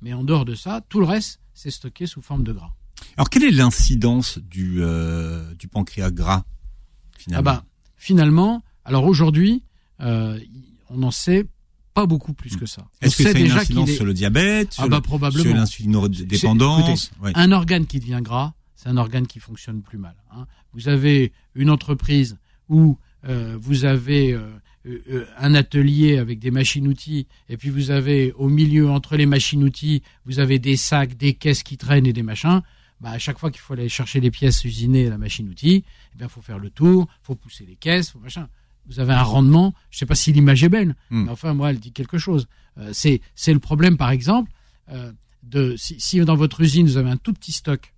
[0.00, 2.72] mais en dehors de ça, tout le reste, c'est stocké sous forme de gras.
[3.16, 7.64] Alors, quelle est l'incidence du, euh, du pancréas gras Ah finalement bah,
[7.96, 9.64] finalement, alors aujourd'hui,
[10.00, 10.38] euh,
[10.88, 11.46] on n'en sait
[11.94, 12.86] pas beaucoup plus que ça.
[13.00, 15.02] Est-ce que ça a une déjà incidence est- sur le diabète, sur, Ah bah le-
[15.02, 15.54] probablement.
[15.54, 17.32] l'insulinodépendance ouais.
[17.34, 20.14] Un organe qui devient gras, c'est un organe qui fonctionne plus mal.
[20.30, 20.46] hein.
[20.72, 24.32] Vous avez une entreprise où euh, vous avez
[25.38, 30.38] un atelier avec des machines-outils, et puis vous avez au milieu, entre les machines-outils, vous
[30.38, 32.62] avez des sacs, des caisses qui traînent et des machins.
[33.00, 36.18] Bah, à chaque fois qu'il faut aller chercher les pièces usinées à la machine-outil, eh
[36.18, 38.48] bien, faut faire le tour, faut pousser les caisses, faut machin.
[38.86, 41.24] Vous avez un rendement, je sais pas si l'image est belle, Hmm.
[41.24, 42.48] mais enfin, moi, elle dit quelque chose.
[42.78, 44.50] Euh, c'est, c'est le problème, par exemple,
[44.90, 45.12] euh,
[45.42, 47.92] de, si, si dans votre usine, vous avez un tout petit stock,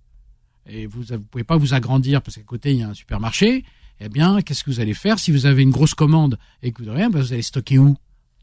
[0.67, 3.63] et vous ne pouvez pas vous agrandir parce qu'à côté, il y a un supermarché,
[4.03, 6.79] eh bien, qu'est-ce que vous allez faire si vous avez une grosse commande et que
[6.79, 7.95] vous n'avez rien ben, Vous allez stocker où?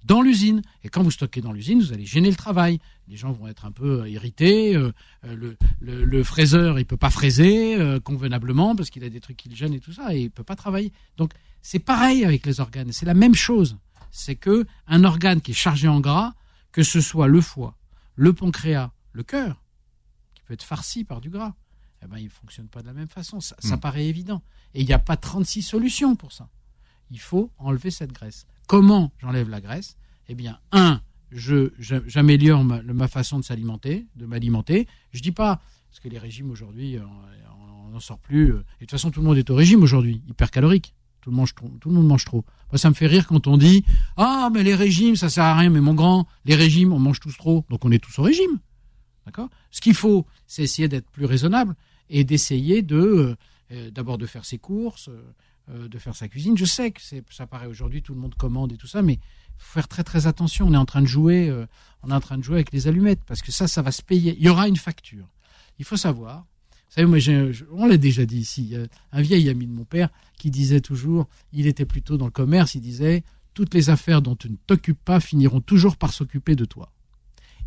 [0.04, 0.62] Dans l'usine.
[0.84, 2.78] Et quand vous stockez dans l'usine, vous allez gêner le travail.
[3.08, 4.76] Les gens vont être un peu euh, irrités.
[4.76, 4.92] euh,
[5.26, 9.56] euh, le, fraiseur, il peut pas fraiser convenablement parce qu'il a des trucs qui le
[9.56, 10.92] gênent et tout ça, et il peut pas travailler.
[11.16, 12.92] Donc c'est pareil avec les organes.
[12.92, 13.76] C'est la même chose.
[14.12, 16.34] C'est que un organe qui est chargé en gras,
[16.70, 17.76] que ce soit le foie,
[18.14, 19.60] le pancréas, le cœur,
[20.34, 21.54] qui peut être farci par du gras,
[22.02, 23.40] eh ben il fonctionne pas de la même façon.
[23.40, 23.80] Ça, ça Mm.
[23.80, 24.42] paraît évident.
[24.74, 26.48] Et il n'y a pas 36 solutions pour ça.
[27.10, 28.46] Il faut enlever cette graisse.
[28.66, 29.96] Comment j'enlève la graisse?
[30.28, 31.00] Eh bien, un,
[31.78, 34.86] j'améliore ma, façon de s'alimenter, de m'alimenter.
[35.12, 37.02] Je dis pas parce que les régimes aujourd'hui, euh,
[37.86, 38.52] on n'en sort plus.
[38.52, 40.94] euh, Et de toute façon, tout le monde est au régime aujourd'hui, hyper calorique.
[41.20, 42.44] Tout le, mange tout le monde mange trop.
[42.70, 43.84] Moi, ça me fait rire quand on dit
[44.16, 45.68] Ah, mais les régimes, ça sert à rien.
[45.70, 47.64] Mais mon grand, les régimes, on mange tous trop.
[47.70, 48.60] Donc on est tous au régime.
[49.26, 49.48] D'accord?
[49.70, 51.74] Ce qu'il faut, c'est essayer d'être plus raisonnable
[52.10, 53.36] et d'essayer de euh,
[53.72, 55.08] euh, d'abord de faire ses courses,
[55.70, 56.56] euh, de faire sa cuisine.
[56.56, 59.18] Je sais que ça paraît aujourd'hui, tout le monde commande et tout ça, mais
[59.58, 60.66] faut faire très très attention.
[60.66, 61.52] On est en train de jouer,
[62.02, 64.02] on est en train de jouer avec les allumettes parce que ça, ça va se
[64.02, 64.34] payer.
[64.38, 65.28] Il y aura une facture.
[65.78, 66.46] Il faut savoir.
[66.88, 68.74] Vous savez, moi, je- on l'a déjà dit ici.
[69.12, 72.74] Un vieil ami de mon père qui disait toujours, il était plutôt dans le commerce,
[72.76, 76.64] il disait toutes les affaires dont tu ne t'occupes pas finiront toujours par s'occuper de
[76.64, 76.90] toi.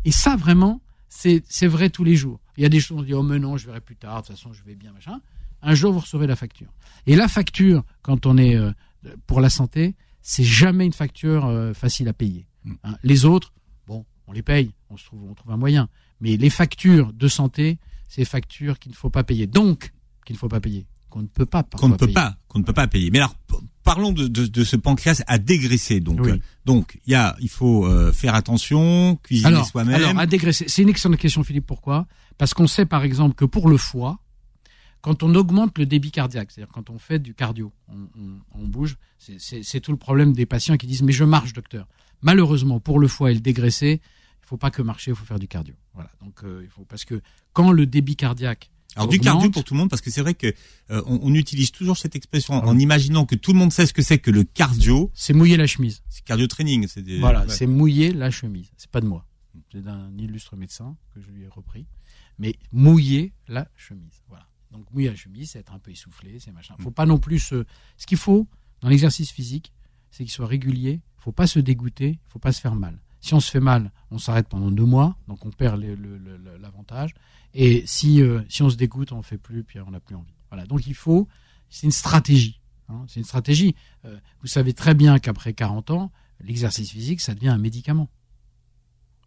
[0.04, 0.80] Et ça, vraiment,
[1.14, 2.40] c'est, c'est vrai tous les jours.
[2.56, 4.28] Il y a des choses, on dit, oh, mais non, je verrai plus tard, de
[4.28, 5.20] toute façon, je vais bien, machin.
[5.60, 6.68] Un jour, vous recevrez la facture.
[7.06, 8.72] Et la facture, quand on est euh,
[9.26, 12.46] pour la santé, c'est jamais une facture euh, facile à payer.
[12.64, 12.72] Mm.
[12.84, 12.96] Hein.
[13.02, 13.52] Les autres,
[13.86, 15.88] bon, on les paye, on se trouve, on trouve un moyen.
[16.20, 19.46] Mais les factures de santé, c'est factures qu'il ne faut pas payer.
[19.46, 19.92] Donc,
[20.24, 21.62] qu'il ne faut pas payer, qu'on ne peut pas.
[21.62, 22.14] qu'on ne peut payer.
[22.14, 23.10] pas, qu'on ne peut pas payer.
[23.10, 23.36] Mais alors,
[23.82, 26.00] parlons de, de, de ce pancréas à dégraisser.
[26.00, 26.40] Donc, Oui.
[26.64, 29.94] donc, il y a, il faut euh, faire attention, cuisiner soi-même.
[29.96, 31.66] alors, à dégraisser, c'est une excellente question, Philippe.
[31.66, 32.06] Pourquoi?
[32.38, 34.18] Parce qu'on sait, par exemple, que pour le foie,
[35.00, 38.66] quand on augmente le débit cardiaque, c'est-à-dire quand on fait du cardio, on, on- on
[38.68, 41.88] bouge, c'est- tout le problème des patients qui disent mais je marche, docteur.
[42.22, 44.00] Malheureusement, pour le foie et le dégraisser,
[44.42, 45.74] il faut pas que marcher, il faut faire du cardio.
[45.94, 46.10] Voilà.
[46.22, 47.20] Donc, euh, il faut parce que
[47.52, 50.34] quand le débit cardiaque Alors du cardio pour tout le monde parce que c'est vrai
[50.34, 50.48] que
[50.90, 53.92] euh, on, on utilise toujours cette expression en imaginant que tout le monde sait ce
[53.92, 55.10] que c'est que le cardio.
[55.14, 56.02] c'est mouiller la chemise.
[56.08, 56.86] C'est cardio training.
[56.88, 57.48] C'est des, Voilà, ouais.
[57.48, 58.70] c'est mouiller la chemise.
[58.76, 59.26] C'est pas de moi.
[59.72, 61.86] C'est d'un illustre médecin que je lui ai repris.
[62.38, 64.22] Mais mouiller la chemise.
[64.28, 64.46] Voilà.
[64.70, 66.74] Donc mouiller la chemise, c'est être un peu essoufflé, c'est machin.
[66.80, 67.64] Faut pas non plus se.
[67.98, 68.46] Ce qu'il faut
[68.80, 69.72] dans l'exercice physique,
[70.10, 71.00] c'est qu'il soit régulier.
[71.18, 72.18] Faut pas se dégoûter.
[72.28, 72.98] Faut pas se faire mal.
[73.22, 75.82] Si on se fait mal, on s'arrête pendant deux mois, donc on perd
[76.60, 77.14] l'avantage.
[77.54, 80.14] Et si euh, si on se dégoûte, on ne fait plus, puis on n'a plus
[80.16, 80.34] envie.
[80.50, 80.66] Voilà.
[80.66, 81.26] Donc il faut.
[81.70, 82.60] C'est une stratégie.
[82.90, 83.04] hein.
[83.08, 83.74] c'est une stratégie.
[84.04, 88.10] Euh, vous savez très bien qu'après 40 ans, l'exercice physique, ça devient un médicament.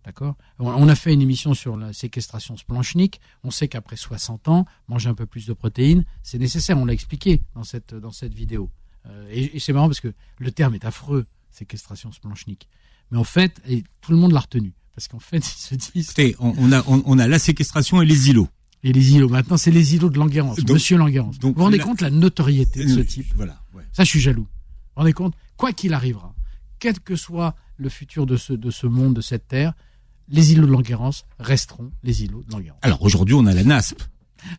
[0.04, 0.36] D'accord?
[0.60, 3.20] On, on a fait une émission sur la séquestration splanchnique.
[3.44, 6.78] On sait qu'après 60 ans, manger un peu plus de protéines, c'est nécessaire.
[6.78, 8.70] On l'a expliqué dans cette, dans cette vidéo.
[9.08, 12.68] Euh, et et c'est marrant parce que le terme est affreux, séquestration splanchnique.
[13.12, 14.74] Mais en fait, et tout le monde l'a retenu.
[14.96, 16.06] Parce qu'en fait, ils se disent...
[16.06, 18.48] Écoutez, on, on a on, on a la séquestration et les îlots.
[18.84, 20.58] Et les îlots, maintenant, c'est les îlots de Languérance.
[20.58, 21.40] Donc- Monsieur Languérance.
[21.40, 23.60] donc vous vous rendez la- compte la notoriété de ce Euh, type Voilà.
[23.74, 23.84] ouais.
[23.94, 24.44] Ça, je suis jaloux.
[24.44, 24.48] Vous
[24.96, 26.36] vous rendez compte Quoi qu'il arrivera,
[26.80, 29.74] quel que soit le futur de ce, de ce monde, de cette terre,
[30.30, 32.80] les îlots de Languérance resteront les îlots de Languérance.
[32.84, 34.02] Alors aujourd'hui, on a la NASP.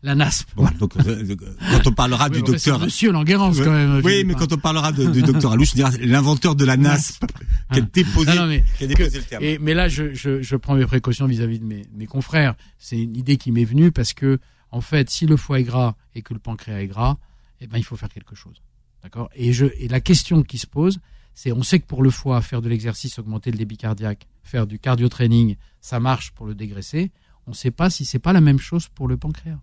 [0.03, 0.49] La NASP.
[0.55, 1.35] Bon, donc euh, euh,
[1.71, 2.79] quand on parlera Oui, du docteur.
[2.79, 4.01] Monsieur Languérance, quand même.
[4.03, 7.25] Oui, mais quand on parlera de- du docteur Alouche, on dira l'inventeur de la NASP
[7.71, 9.43] qui a déposé, Non, non, mais qui a déposé le terme.
[9.43, 12.55] Et, mais là, je, je, je prends mes précautions vis-à-vis de mes, mes confrères.
[12.77, 14.39] C'est une idée qui m'est venue parce que,
[14.71, 17.17] en fait, si le foie est gras et que le pancréas est gras,
[17.61, 18.61] eh ben, il faut faire quelque chose.
[19.03, 19.29] D'accord?
[19.35, 20.99] Et, je, et la question qui se pose,
[21.33, 24.67] c'est on sait que pour le foie, faire de l'exercice, augmenter le débit cardiaque, faire
[24.67, 27.11] du cardio training, ça marche pour le dégraisser.
[27.45, 29.59] On ne sait pas si c'est pas la même chose pour le pancréas.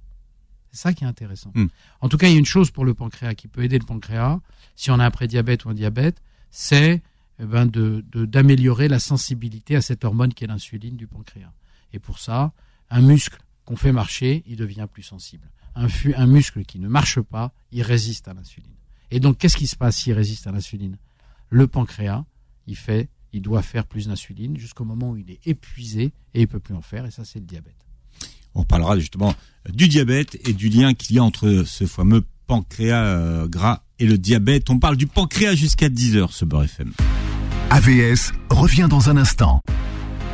[0.74, 1.52] C'est ça qui est intéressant.
[1.54, 1.66] Hmm.
[2.00, 3.84] En tout cas, il y a une chose pour le pancréas qui peut aider le
[3.86, 4.40] pancréas,
[4.74, 7.00] si on a un prédiabète ou un diabète, c'est
[7.38, 11.52] eh ben, de de- d'améliorer la sensibilité à cette hormone qui est l'insuline du pancréas.
[11.92, 12.52] Et pour ça,
[12.90, 15.48] un muscle qu'on fait marcher, il devient plus sensible.
[15.76, 18.74] Un muscle qui ne marche pas, il résiste à l'insuline.
[19.12, 20.96] Et donc, qu'est-ce qui se passe s'il résiste à l'insuline?
[21.50, 22.24] Le pancréas,
[22.66, 26.48] il fait, il doit faire plus d'insuline jusqu'au moment où il est épuisé et il
[26.48, 27.06] peut plus en faire.
[27.06, 27.83] Et ça, c'est le diabète.
[28.54, 29.34] On parlera justement
[29.72, 34.06] du diabète et du lien qu'il y a entre ce fameux pancréas euh, gras et
[34.06, 34.70] le diabète.
[34.70, 36.92] On parle du pancréas jusqu'à 10h, ce Beurre FM.
[37.70, 39.62] AVS revient dans un instant.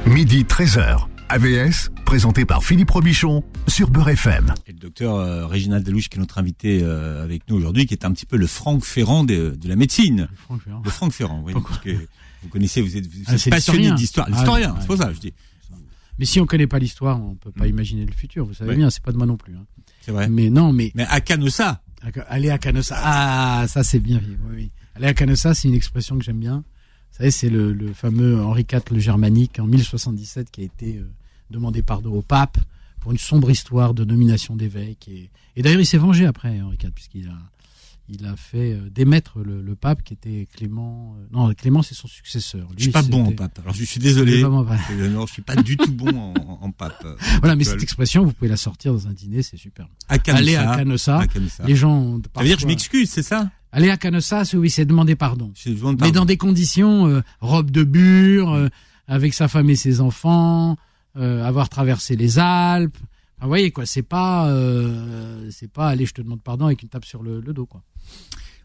[0.06, 1.06] Midi 13h.
[1.28, 4.52] AVS, présenté par Philippe Robichon sur Beurre FM.
[4.66, 7.94] Et le docteur euh, Réginald Delouche, qui est notre invité euh, avec nous aujourd'hui, qui
[7.94, 10.28] est un petit peu le Franck Ferrand de, de la médecine.
[10.34, 10.82] Franck Ferrand.
[10.84, 11.52] Le Franck Ferrand, oui.
[11.52, 11.90] Pourquoi parce que
[12.42, 13.94] vous connaissez, vous êtes, vous Ah, êtes passionné l'historien.
[13.94, 14.26] d'histoire.
[14.28, 15.32] Ah, L'historien, c'est pour ça, je dis.
[16.18, 17.70] Mais si on connaît pas l'histoire, on peut pas Mm.
[17.70, 18.44] imaginer le futur.
[18.46, 18.76] Vous savez Ouais.
[18.76, 19.54] bien, c'est pas de moi non plus.
[19.56, 19.64] hein.
[20.02, 20.28] C'est vrai.
[20.28, 21.82] Mais non, mais Mais à Canossa,
[22.28, 24.20] aller à Canossa, ah, ça c'est bien.
[24.26, 24.70] Oui, oui.
[24.94, 26.56] Aller à Canossa, c'est une expression que j'aime bien.
[27.12, 30.96] Vous savez, c'est le, le, fameux Henri IV le Germanique en 1077 qui a été
[30.98, 31.10] euh,
[31.50, 32.58] demandé pardon au pape
[33.00, 35.08] pour une sombre histoire de nomination d'évêque.
[35.08, 37.32] Et, et d'ailleurs, il s'est vengé après, Henri IV, puisqu'il a,
[38.12, 41.16] il a fait euh, démettre le, le, pape qui était Clément.
[41.18, 42.66] Euh, non, Clément, c'est son successeur.
[42.70, 43.58] Lui, je suis pas bon en pape.
[43.62, 44.42] Alors, je suis désolé.
[44.42, 47.06] non, je suis pas du tout bon en, en pape.
[47.40, 49.88] Voilà, mais cette expression, vous pouvez la sortir dans un dîner, c'est super.
[50.08, 51.22] À Allez à Canossa.
[51.66, 52.20] Les gens.
[52.34, 53.50] Ça veut dire que je m'excuse, c'est ça?
[53.72, 55.52] Aller à Canossa, oui, c'est demander pardon.
[56.00, 58.68] Mais dans des conditions euh, robe de bure,
[59.06, 60.76] avec sa femme et ses enfants,
[61.14, 62.96] avoir traversé les Alpes.
[63.40, 64.52] Vous voyez quoi, c'est pas,
[65.50, 67.82] c'est pas aller, je te demande pardon avec une tape sur le, le dos quoi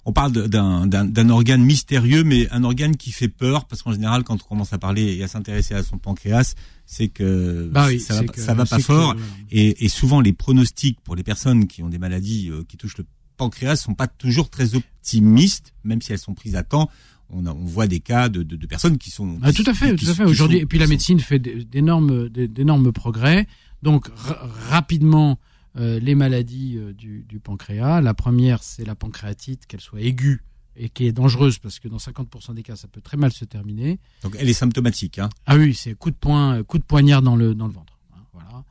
[0.08, 4.36] on parle d'un organe mystérieux, mais un organe qui fait peur, parce qu'en général, quand
[4.36, 6.54] on commence à parler et à s'intéresser à son pancréas,
[6.86, 9.16] c'est que bah ça, va, va pas fort.
[9.50, 13.06] et, souvent, les pronostics pour les personnes qui ont des maladies euh, qui touchent le
[13.36, 16.90] pancréas sont pas toujours très optimistes, même si elles sont prises à temps.
[17.32, 20.24] On, voit des cas de, personnes qui sont ah, tout à fait, tout à fait.
[20.24, 23.48] Aujourd'hui, et puis la médecine fait d'énormes d'énormes progrès.
[23.86, 25.38] Donc rapidement,
[25.78, 28.02] euh, les maladies euh, du, pancréas.
[28.02, 30.42] La première, c'est la pancréatite, qu'elle soit aiguë
[30.76, 33.46] et qui est dangereuse parce que dans 50% des cas, ça peut très mal se
[33.46, 34.00] terminer.
[34.24, 35.20] Donc elle est symptomatique.
[35.20, 35.30] Hein.
[35.46, 38.00] Ah oui, c'est coup de poing, coup de poignard dans le dans le ventre.
[38.16, 38.64] Hein, voilà.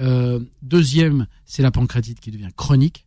[0.00, 3.06] Euh, deuxième, c'est la pancréatite qui devient chronique.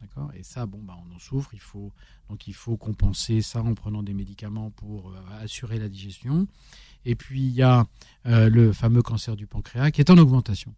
[0.00, 0.30] D'accord.
[0.38, 1.50] Et ça, bon, bah, on en souffre.
[1.52, 1.92] Il faut
[2.30, 6.46] donc il faut compenser ça en prenant des médicaments pour assurer la digestion.
[7.04, 7.88] Et puis il y a
[8.24, 10.72] le fameux cancer du pancréas qui est en augmentation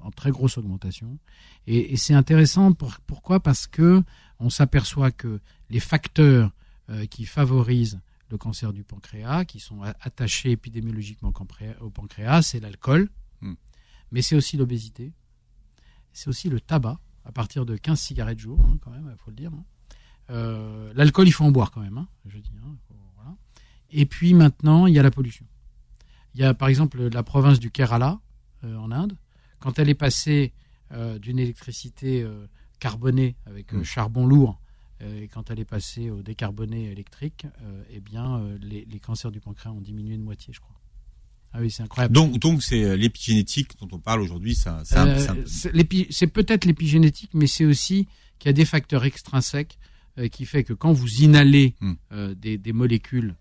[0.00, 1.18] en très grosse augmentation.
[1.66, 3.40] Et, c'est intéressant pourquoi?
[3.40, 4.02] Parce que
[4.38, 6.52] on s'aperçoit que les facteurs
[6.90, 11.32] euh, qui favorisent le cancer du pancréas, qui sont attachés épidémiologiquement
[11.80, 13.08] au pancréas, c'est l'alcool,
[13.40, 13.54] hmm.
[14.12, 15.12] mais c'est aussi l'obésité,
[16.12, 19.30] c'est aussi le tabac, à partir de 15 cigarettes jour, hein, quand même, il faut
[19.30, 19.50] le dire.
[19.52, 19.64] Hein.
[20.30, 22.52] Euh, l'alcool, il faut en boire quand même, hein, je dis.
[23.90, 25.46] Et puis maintenant, il y a la pollution.
[26.34, 28.20] Il y a par exemple la province du Kerala,
[28.64, 29.16] euh, en Inde,
[29.60, 30.52] quand elle est passée
[30.92, 32.46] euh, d'une électricité euh,
[32.80, 33.84] carbonée avec euh, mm.
[33.84, 34.58] charbon lourd
[35.00, 37.46] et quand elle est passée au décarboné électrique,
[37.88, 40.74] eh bien, les, cancers du pancréas ont diminué de moitié, je crois.
[41.52, 42.12] Ah oui, c'est incroyable.
[42.12, 44.56] Donc, donc c'est l'épigénétique dont on parle aujourd'hui.
[44.56, 44.82] Ça,
[45.46, 48.08] c'est peut-être l'épigénétique, mais c'est aussi
[48.40, 49.78] qu'il y a des facteurs extrinsèques
[50.32, 52.32] qui fait que quand vous inhalez mm.
[52.34, 53.36] des, des, molécules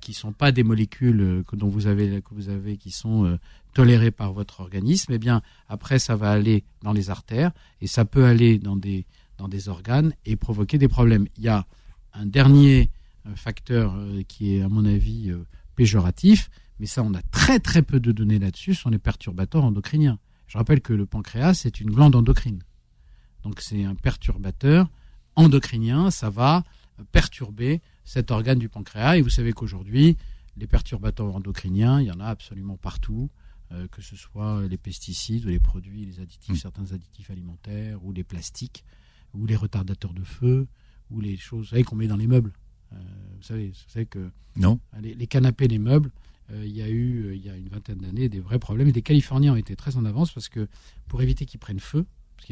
[0.00, 3.38] qui sont pas des molécules que dont vous avez que vous avez qui sont
[3.74, 8.04] toléré par votre organisme, eh bien après ça va aller dans les artères et ça
[8.04, 11.26] peut aller dans des organes et provoquer des problèmes.
[11.36, 11.64] Il y a
[12.14, 12.90] un dernier
[13.26, 15.44] euh, facteur euh, qui est à mon avis euh,
[15.76, 20.18] péjoratif, mais ça on a très très peu de données là-dessus, sont les perturbateurs endocriniens.
[20.46, 22.62] Je rappelle que le pancréas c'est une glande endocrine.
[23.44, 24.88] Donc c'est un perturbateur
[25.36, 26.64] endocrinien, ça va
[27.12, 30.16] perturber cet organe du pancréas et vous savez qu'aujourd'hui
[30.56, 33.30] les perturbateurs endocriniens, il y en a absolument partout.
[33.70, 36.56] Euh, que ce soit les pesticides ou les produits, les additifs, mm.
[36.56, 38.82] certains additifs alimentaires ou les plastiques
[39.34, 40.66] ou les retardateurs de feu
[41.10, 42.54] ou les choses, qu'on met dans les meubles.
[42.94, 42.96] Euh,
[43.36, 44.80] vous, savez, vous savez que non.
[45.02, 46.10] Les, canapés, les meubles,
[46.50, 48.88] euh, il y a eu il y a une vingtaine d'années des vrais problèmes.
[48.88, 50.66] Et les Californiens ont été très en avance parce que
[51.06, 52.06] pour éviter qu'ils prennent feu,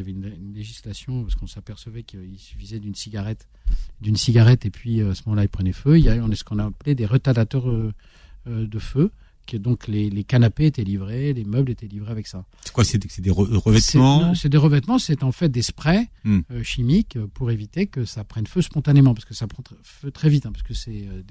[0.05, 3.49] qu'il y avait une, législation, parce qu'on s'apercevait qu'il suffisait d'une cigarette,
[4.01, 5.99] d'une cigarette, et puis à ce moment-là, ils prenaient feu.
[5.99, 7.67] Il y a on est ce qu'on a appelé des retardateurs
[8.47, 9.11] de feu
[9.55, 12.45] donc les, canapés étaient livrés, les meubles étaient livrés avec ça.
[12.65, 16.41] C'est quoi C'est des revêtements C'est des revêtements, c'est en fait des sprays hmm.
[16.51, 20.29] euh, chimiques pour éviter que ça prenne feu spontanément, parce que ça prend feu très
[20.29, 21.23] vite, hein, parce que c'est euh,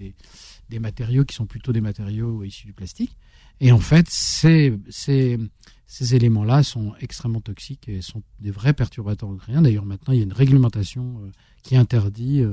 [0.69, 3.17] des, matériaux qui sont plutôt des matériaux issus du plastique.
[3.59, 5.39] Et en fait, ces, ces,
[5.87, 9.61] ces éléments-là sont extrêmement toxiques et sont des vrais perturbateurs endocriniens.
[9.61, 11.31] D'ailleurs, maintenant, il y a une réglementation euh,
[11.63, 12.43] qui interdit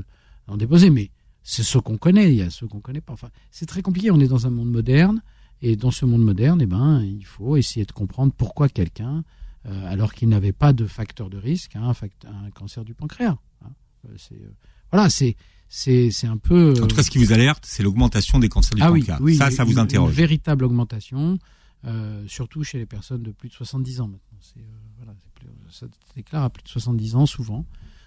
[0.46, 1.10] d'en déposer, mais
[1.42, 3.12] c'est ce qu'on connaît, il y a ceux qu'on connaît pas.
[3.12, 5.22] Enfin, c'est très compliqué, on est dans un monde moderne.
[5.62, 9.22] Et dans ce monde moderne, eh ben, il faut essayer de comprendre pourquoi quelqu'un,
[9.66, 13.38] euh, alors qu'il n'avait pas de facteur de risque, a un, un, cancer du pancréas.
[13.64, 13.68] Hein.
[14.08, 14.52] Euh, c'est, euh,
[14.90, 15.36] voilà, c'est
[15.68, 16.74] c'est un peu.
[16.82, 19.18] En tout cas, ce qui vous alerte, c'est l'augmentation des cancers du ah pancréas.
[19.22, 20.10] Oui, ça, ça vous interroge.
[20.10, 21.38] Une véritable augmentation,
[22.26, 24.38] surtout chez les personnes de plus de 70 ans maintenant.
[24.40, 24.64] C'est,
[24.96, 27.58] voilà, plus, ça déclare à plus de 70 ans souvent.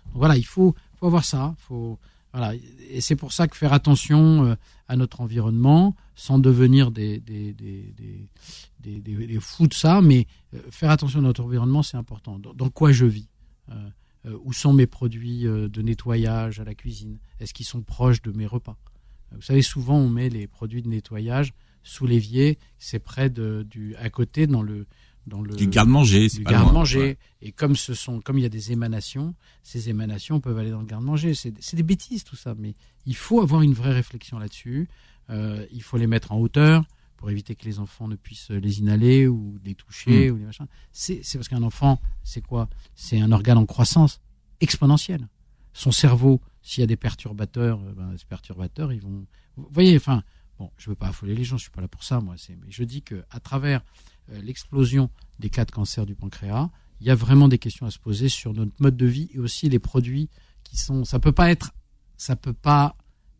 [0.05, 1.55] Donc, voilà, il faut, faut avoir ça.
[1.57, 1.99] Faut,
[2.33, 2.53] voilà,
[2.89, 4.57] et c'est pour ça que faire attention
[4.87, 7.93] à notre environnement, sans devenir des, des, des,
[8.79, 12.39] des, des fous de ça, mais euh, faire attention à notre environnement, c'est important.
[12.39, 13.29] Dans, quoi je vis
[13.69, 13.89] euh,
[14.25, 17.19] euh, Où sont mes produits de nettoyage à la cuisine?
[17.39, 18.77] Est-ce qu'ils sont proches de mes repas?
[19.31, 21.53] Vous savez, souvent, on met les produits de nettoyage
[21.85, 24.87] sous l'évier, c'est près de, du, à côté, dans le,
[25.27, 27.17] dans le du garde-manger, c'est garde-manger.
[27.41, 30.81] Et comme ce sont, comme il y a des émanations, ces émanations peuvent aller dans
[30.81, 31.33] le garde-manger.
[31.35, 34.89] C'est des bêtises tout ça, mais il faut avoir une vraie réflexion là-dessus.
[35.29, 36.85] Euh, il faut les mettre en hauteur
[37.17, 40.33] pour éviter que les enfants ne puissent les inhaler ou les toucher Mm.
[40.33, 40.67] ou les machins.
[40.91, 42.67] C'est c'est parce qu'un enfant, c'est quoi?
[42.95, 44.19] C'est un organe en croissance
[44.59, 45.27] exponentielle.
[45.73, 49.25] Son cerveau, s'il y a des perturbateurs, euh, ben, ces perturbateurs, ils vont.
[49.55, 50.23] Vous voyez, enfin,
[50.59, 52.35] bon, je veux pas affoler les gens, je suis pas là pour ça, moi.
[52.49, 53.81] Mais je dis que à travers
[54.31, 56.69] euh, l'explosion des cas de cancer du pancréas,
[57.01, 59.39] il y a vraiment des questions à se poser sur notre mode de vie et
[59.39, 60.29] aussi les produits
[60.63, 61.03] qui sont.
[61.05, 61.71] Ça peut pas être,
[62.17, 62.95] ça peut pas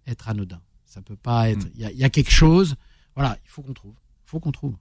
[0.07, 0.61] être anodin.
[0.85, 1.65] Ça peut pas être.
[1.65, 1.71] Mm.
[1.75, 2.75] Il y, a, il y a quelque chose.
[3.15, 3.93] Voilà, il faut qu'on trouve.
[4.25, 4.75] Il faut qu'on trouve.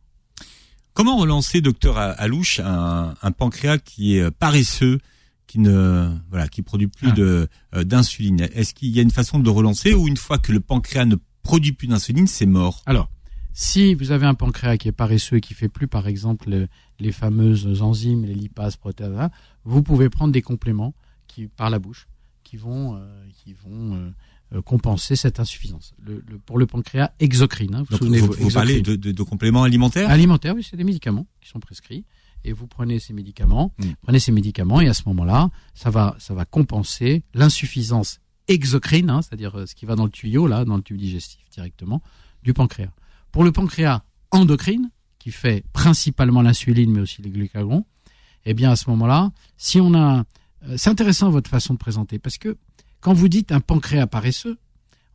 [0.92, 5.00] Comment relancer, docteur Alouche, un, un pancréas qui est paresseux,
[5.48, 7.12] qui ne voilà, qui produit plus Ah.
[7.12, 8.48] de euh, d'insuline?
[8.54, 11.16] Est-ce qu'il y a une façon de relancer ou une fois que le pancréas ne
[11.44, 13.08] produit plus d'insuline, c'est mort Alors,
[13.52, 16.68] si vous avez un pancréas qui est paresseux et qui fait plus, par exemple, le-
[16.98, 19.30] les fameuses enzymes, les lipases, protéases,
[19.64, 20.92] vous pouvez prendre des compléments
[21.28, 22.08] qui, par la bouche,
[22.42, 24.12] qui vont, euh, qui vont
[24.52, 25.94] euh, compenser cette insuffisance.
[25.98, 27.74] Le, le- pour le pancréas, exocrine.
[27.74, 30.10] hein, vous Donc, vous, vous parlez de, de- de compléments alimentaires?
[30.10, 32.04] Alimentaire, oui, c'est des médicaments qui sont prescrits.
[32.44, 33.84] Et vous prenez ces médicaments, Mm.
[34.02, 39.22] prenez ces médicaments, et à ce moment-là, ça va, ça va compenser l'insuffisance exocrine, hein,
[39.22, 42.02] c'est-à-dire euh, ce qui va dans le tuyau, là, dans le tube digestif directement,
[42.42, 42.92] du pancréas.
[43.32, 47.86] Pour le pancréas endocrine, qui fait principalement l'insuline, mais aussi les glucagons,
[48.44, 50.24] eh bien, à ce moment-là, si on a,
[50.64, 52.58] euh, c'est intéressant votre façon de présenter, parce que
[53.00, 54.58] quand vous dites un pancréas paresseux,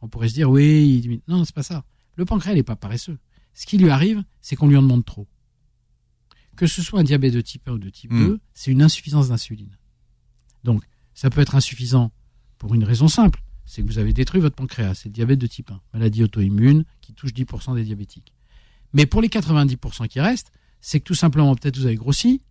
[0.01, 1.83] on pourrait se dire, oui, il non, c'est pas ça.
[2.15, 3.19] Le pancréas n'est pas paresseux.
[3.53, 5.27] Ce qui lui arrive, c'est qu'on lui en demande trop.
[6.55, 8.27] Que ce soit un diabète de type 1 ou de type Mm.
[8.27, 9.77] 2, c'est une insuffisance d'insuline.
[10.63, 12.11] Donc, ça peut être insuffisant
[12.59, 15.47] pour une raison simple, c'est que vous avez détruit votre pancréas, c'est le diabète de
[15.47, 18.33] type 1, maladie auto-immune qui touche 10% des diabétiques.
[18.93, 22.41] Mais pour les 90% qui restent, c'est que tout simplement, peut-être vous avez grossi,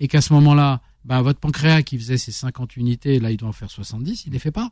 [0.00, 3.48] et qu'à ce moment-là, ben, votre pancréas qui faisait ses 50 unités, là, il doit
[3.48, 4.70] en faire 70, il ne les fait pas.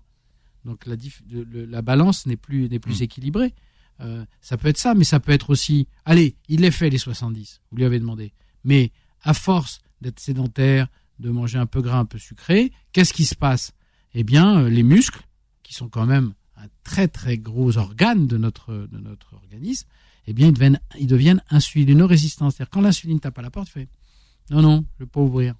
[0.65, 3.05] Donc la, dif- le- le- la balance n'est plus, n'est plus Mm.
[3.05, 3.55] équilibrée.
[4.01, 6.99] Euh, ça peut être ça, mais ça peut être aussi, allez, il les fait les
[6.99, 8.33] 70, vous lui avez demandé.
[8.65, 8.91] Mais
[9.23, 13.35] à force d'être sédentaire, de manger un peu gras, un peu sucré, qu'est-ce qui se
[13.35, 13.73] passe?
[14.19, 15.21] Eh bien, euh, les muscles,
[15.63, 19.87] qui sont quand même un très très gros organe de notre, de notre organisme,
[20.27, 22.51] eh bien, ils deviennent, ils deviennent insulino-résistants.
[22.51, 23.89] C'est-à-dire, quand l'insuline tape à la porte, il fait
[24.49, 25.55] non, non, je ne vais pas ouvrir.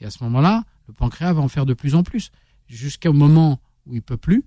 [0.00, 2.30] Et à ce moment-là, le pancréas va en faire de plus en plus,
[2.66, 4.42] jusqu'au moment où il peut plus.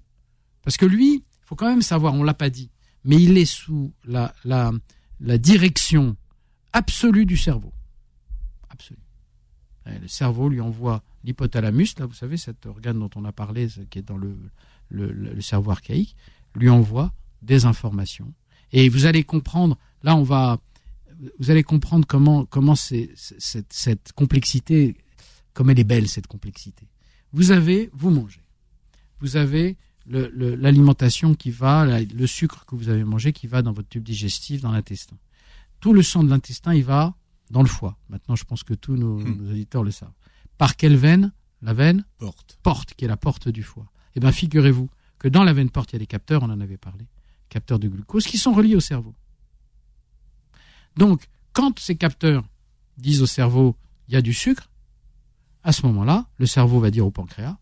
[0.64, 2.72] Parce que lui, il faut quand même savoir, on l'a pas dit,
[3.04, 4.72] mais il est sous la, la,
[5.20, 6.18] la direction
[6.74, 7.74] absolue du cerveau.
[8.70, 8.98] Absolue.
[9.86, 14.00] Le cerveau lui envoie l'hypothalamus, là, vous savez, cet organe dont on a parlé, qui
[14.00, 14.36] est dans le,
[14.90, 16.16] le, le- le cerveau archaïque,
[16.56, 18.34] lui envoie des informations.
[18.72, 20.60] Et vous allez comprendre, là, on va,
[21.40, 24.96] vous allez comprendre comment, comment c'est, cette, cette complexité,
[25.54, 26.88] comme elle est belle, cette complexité.
[27.34, 28.42] Vous avez, vous mangez.
[29.20, 33.48] Vous avez le- le- l'alimentation qui va, la- le sucre que vous avez mangé qui
[33.48, 35.18] va dans votre tube digestif, dans l'intestin.
[35.80, 37.16] Tout le sang de l'intestin, il va
[37.50, 37.98] dans le foie.
[38.10, 39.36] Maintenant, je pense que tous nos, Hmm.
[39.38, 40.14] nos auditeurs le savent.
[40.62, 41.32] Par quelle veine?
[41.64, 42.06] La veine?
[42.20, 42.60] Porte.
[42.62, 43.92] porte, qui est la porte du foie.
[44.16, 46.62] Eh bien, figurez-vous que dans la veine porte, il y a des capteurs, on en
[46.62, 47.08] avait parlé,
[47.50, 49.16] capteurs de glucose, qui sont reliés au cerveau.
[50.98, 52.44] Donc, quand ces capteurs
[52.98, 53.76] disent au cerveau,
[54.08, 54.70] il y a du sucre,
[55.64, 57.58] à ce moment-là, le cerveau va dire au pancréas,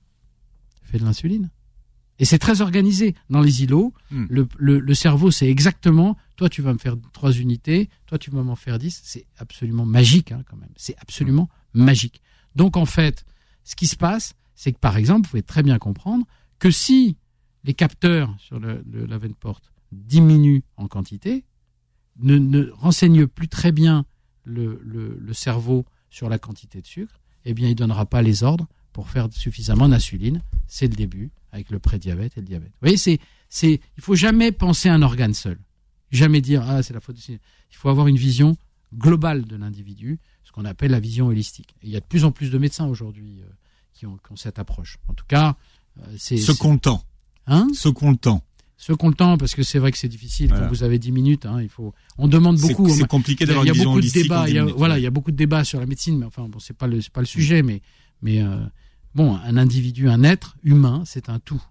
[0.84, 1.50] fais de l'insuline.
[2.22, 3.16] Et c'est très organisé.
[3.30, 4.26] Dans les îlots, Hmm.
[4.30, 8.30] le, le- le cerveau, c'est exactement, toi tu vas me faire trois unités, toi tu
[8.30, 9.00] vas m'en faire dix.
[9.06, 10.74] C'est absolument magique hein, quand même.
[10.76, 12.22] C'est absolument magique.
[12.60, 13.24] Donc en fait,
[13.64, 16.26] ce qui se passe, c'est que par exemple, vous pouvez très bien comprendre
[16.60, 17.16] que si
[17.64, 21.46] les capteurs sur le, le- la veine porte diminuent en quantité,
[22.22, 24.06] ne, ne renseignent plus très bien
[24.44, 29.10] le, cerveau sur la quantité de sucre, eh bien, il donnera pas les ordres pour
[29.10, 30.42] faire suffisamment d'insuline.
[30.68, 32.72] C'est le début avec le prédiabète et le diabète.
[32.74, 35.60] Vous voyez, c'est, c'est, il faut jamais penser à un organe seul.
[36.12, 37.22] Jamais dire, ah, c'est la faute de...
[37.72, 38.58] Il faut avoir une vision
[38.94, 40.20] globale de l'individu,
[40.60, 41.74] qu'on appelle la vision holistique.
[41.82, 43.50] Et il y a de plus en plus de médecins aujourd'hui euh,
[43.94, 44.98] qui, ont, qui ont cette approche.
[45.08, 45.56] En tout cas,
[46.00, 47.02] euh, c'est, Ce c'est- qu'on le tend.
[47.48, 47.68] hein?
[47.74, 48.44] Ce qu'on le tend.
[48.76, 50.64] ceux qui ont le temps, parce que c'est vrai que c'est difficile Voilà.
[50.66, 51.46] quand vous avez 10 minutes.
[51.46, 52.90] Hein, il faut, on demande beaucoup.
[52.90, 54.50] c'est compliqué d'avoir une vision holistique débats.
[54.50, 56.50] Il y a, voilà, il y a beaucoup de débats sur la médecine, mais enfin,
[56.50, 57.82] bon, c'est pas le, c'est pas le sujet, mais,
[58.22, 58.58] mais euh,
[59.16, 61.62] bon, un individu, un être humain, c'est un tout.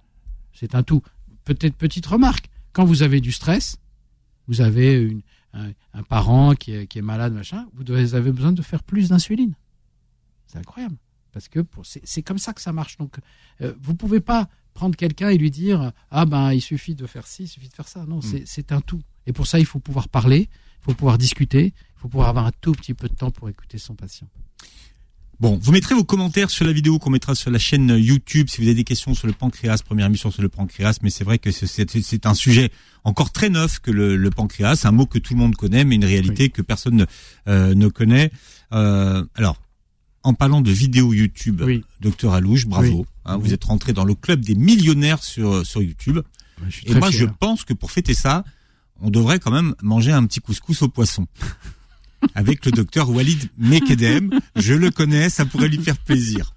[0.54, 1.02] C'est un tout.
[1.44, 2.48] Peut-être petite remarque.
[2.72, 3.76] Quand vous avez du stress,
[4.46, 5.20] vous avez une,
[5.52, 9.08] un, un parent qui est, qui est malade, machin, vous avez besoin de faire plus
[9.08, 9.54] d'insuline.
[10.46, 10.96] C'est incroyable.
[11.32, 11.60] Parce que
[12.04, 12.96] c'est comme ça que ça marche.
[12.96, 13.16] Donc,
[13.60, 17.26] euh, vous pouvez pas prendre quelqu'un et lui dire ah ben il suffit de faire
[17.26, 18.04] ci, il suffit de faire ça.
[18.06, 19.02] Non, c'est c'est un tout.
[19.26, 20.48] Et pour ça, il faut pouvoir parler,
[20.80, 23.48] il faut pouvoir discuter, il faut pouvoir avoir un tout petit peu de temps pour
[23.48, 24.28] écouter son patient.
[25.40, 28.60] Bon, vous mettrez vos commentaires sur la vidéo qu'on mettra sur la chaîne YouTube si
[28.60, 31.38] vous avez des questions sur le pancréas, première émission sur le pancréas, mais c'est vrai
[31.38, 32.72] que c'est un sujet
[33.04, 35.94] encore très neuf que le, le pancréas, un mot que tout le monde connaît, mais
[35.94, 37.04] une réalité que personne ne,
[37.46, 38.32] euh, ne connaît.
[38.72, 39.60] Euh, alors,
[40.24, 41.62] en parlant de vidéo YouTube,
[42.00, 43.06] docteur Alouche, bravo.
[43.24, 46.18] Hein, vous êtes rentré dans le club des millionnaires sur sur YouTube.
[46.84, 48.42] Et moi, je pense que pour fêter ça,
[49.00, 51.28] on devrait quand même manger un petit couscous au poisson.
[52.34, 54.30] avec le docteur Walid Mekedem.
[54.56, 56.54] Je le connais, ça pourrait lui faire plaisir.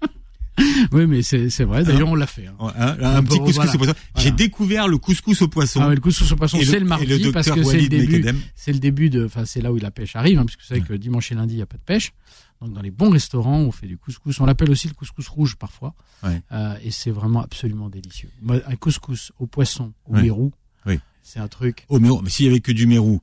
[0.92, 1.82] Oui, mais c'est vrai.
[1.84, 2.46] D'ailleurs, on l'a fait.
[2.46, 2.72] Hein.
[2.76, 3.94] Hein, un petit couscous au poisson.
[4.16, 5.80] J'ai découvert le couscous au poisson.
[5.82, 8.24] Ah le couscous au poisson, c'est le mardi parce que c'est le début.
[8.54, 9.24] C'est le début de.
[9.24, 11.54] Enfin, c'est là où la pêche arrive, hein, puisque vous savez que dimanche et lundi,
[11.54, 12.12] il n'y a pas de pêche.
[12.60, 14.38] Donc, dans les bons restaurants, on fait du couscous.
[14.40, 15.94] On l'appelle aussi le couscous rouge parfois.
[16.24, 18.30] Euh, et c'est vraiment absolument délicieux.
[18.48, 20.30] Un couscous au poisson, au ouais.
[21.22, 21.86] C'est un truc.
[21.88, 23.20] Oh mais, mais s'il y avait que du mérou.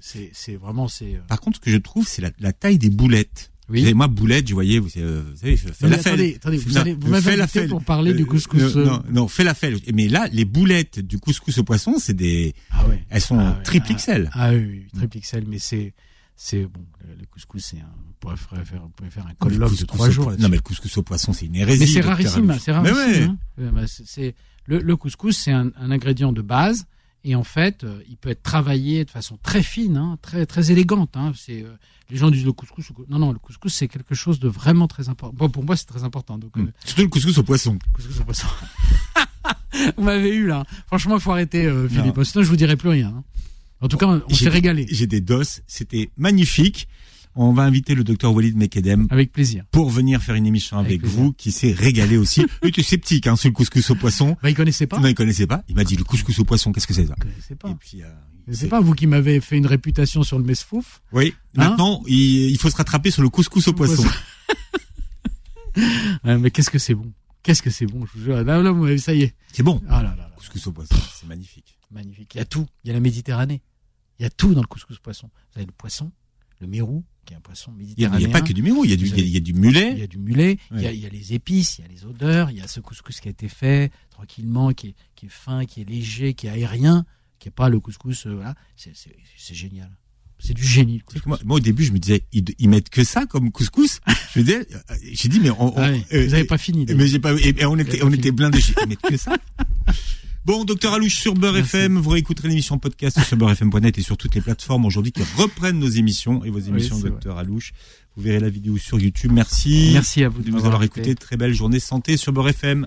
[0.00, 1.16] C'est vraiment c'est.
[1.16, 3.50] Euh, Par contre, ce que je trouve, c'est la, la, taille des boulettes.
[3.68, 3.88] Oui.
[3.88, 6.92] Vous moi, boulettes, je voyais, vous, euh, vous savez, fais la attendez, attendez, vous, allez,
[6.92, 8.74] vous m'avez pour parler du euh, couscous.
[8.74, 9.78] non, non, fais la felle.
[9.94, 13.04] Mais là, les boulettes du couscous au poisson, c'est des, ah ouais.
[13.10, 14.28] elles sont ah triple XL.
[14.32, 15.94] Ah, oui, oui, triple XL, mais c'est,
[16.34, 16.84] c'est bon,
[17.16, 18.64] le, couscous, c'est un, on pourrait faire,
[19.08, 20.32] faire un colloque de trois jours.
[20.36, 21.78] Non, mais le couscous au poisson, c'est une hérésie.
[21.78, 23.36] Mais c'est rarissime, c'est rarissime.
[23.56, 23.72] Mais ouais.
[23.78, 23.84] hein.
[23.86, 24.34] c'est,
[24.66, 26.86] le, le couscous, c'est un, un ingrédient de base
[27.24, 30.70] et en fait, euh, il peut être travaillé de façon très fine, hein, très très
[30.70, 31.16] élégante.
[31.16, 31.32] Hein.
[31.36, 31.72] C'est euh,
[32.10, 32.92] les gens disent le couscous.
[33.08, 35.36] Non, non, le couscous c'est quelque chose de vraiment très important.
[35.36, 36.38] Bon, pour moi, c'est très important.
[36.38, 36.72] Donc, mmh.
[36.84, 37.78] Surtout le couscous au poisson.
[37.92, 38.46] Couscous au poisson.
[39.96, 40.64] vous m'avez eu là.
[40.86, 42.18] Franchement, il faut arrêter, euh, Philippe.
[42.24, 43.08] Sinon, je vous dirai plus rien.
[43.08, 43.24] Hein.
[43.82, 44.86] En tout cas, on s'est régalé.
[44.90, 45.62] J'ai des doses.
[45.66, 46.88] C'était magnifique.
[47.34, 49.06] On va inviter le docteur Walid Mekedem.
[49.10, 49.64] Avec plaisir.
[49.70, 52.44] Pour venir faire une émission avec, vous, qui s'est régalé aussi.
[52.62, 54.36] il était sceptique, hein, sur le couscous au poisson.
[54.42, 54.98] Bah, il connaissait pas.
[54.98, 55.62] Non, il connaissait pas.
[55.68, 57.14] Il m'a dit, le couscous au poisson, qu'est-ce que c'est ça?
[57.18, 57.70] Il connaissait pas.
[57.70, 58.08] Et puis, euh,
[58.52, 61.02] c'est pas vous qui m'avez fait une réputation sur le mesfouf.
[61.12, 61.34] Oui.
[61.56, 64.04] Hein Maintenant, il, faut se rattraper sur le couscous au poisson.
[66.24, 67.12] mais qu'est-ce que c'est bon.
[67.42, 68.44] Qu'est-ce que c'est bon, je vous jure.
[68.44, 69.34] Là, là, ça y est.
[69.52, 69.80] C'est bon.
[69.88, 70.30] Ah là là.
[70.36, 71.78] Couscous au poisson, c'est magnifique.
[71.90, 72.34] Magnifique.
[72.34, 72.66] Il y a tout.
[72.84, 73.62] Il y a la Méditerranée.
[74.18, 75.30] Il y a tout dans le couscous au poisson.
[75.52, 76.10] Vous avez le poisson,
[76.60, 78.18] le mérou, qui est un poisson méditerranéen.
[78.20, 79.54] Il n'y a, pas que du mérou, il y a du, il y a, du
[79.54, 79.92] mulet.
[79.92, 81.84] Il y a du mulet, il, y a, il, y a, les épices, il y
[81.84, 84.94] a les odeurs, il y a ce couscous qui a été fait tranquillement, qui est,
[85.16, 87.04] qui est fin, qui est léger, qui est aérien,
[87.38, 88.54] qui est pas le couscous, euh, voilà.
[88.76, 89.90] C'est génial.
[90.42, 91.02] C'est du génie.
[91.26, 94.00] Moi, moi, au début, je me disais, ils, ils mettent que ça comme couscous.
[94.34, 96.86] je me disais, euh, j'ai dit, mais on, on ah euh, vous n'avez pas fini.
[96.86, 98.60] Mais j'ai pas, et, on était, on était blindés.
[98.82, 99.36] Ils mettent que ça.
[100.46, 104.34] Bon, docteur Alouche sur Beurre FM, vous réécouterez l'émission podcast sur beurrefm.net et sur toutes
[104.34, 107.72] les plateformes aujourd'hui qui reprennent nos émissions et vos émissions, docteur Alouche.
[108.16, 109.32] Vous verrez la vidéo sur YouTube.
[109.32, 109.90] Merci.
[109.92, 111.14] Merci à vous de, nous avoir écouté.
[111.14, 112.86] Très belle journée santé sur Beurre FM.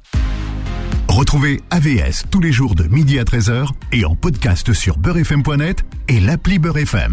[1.08, 6.20] Retrouvez AVS tous les jours de midi à 13h et en podcast sur beurrefm.net et
[6.20, 7.12] l'appli Beurre FM.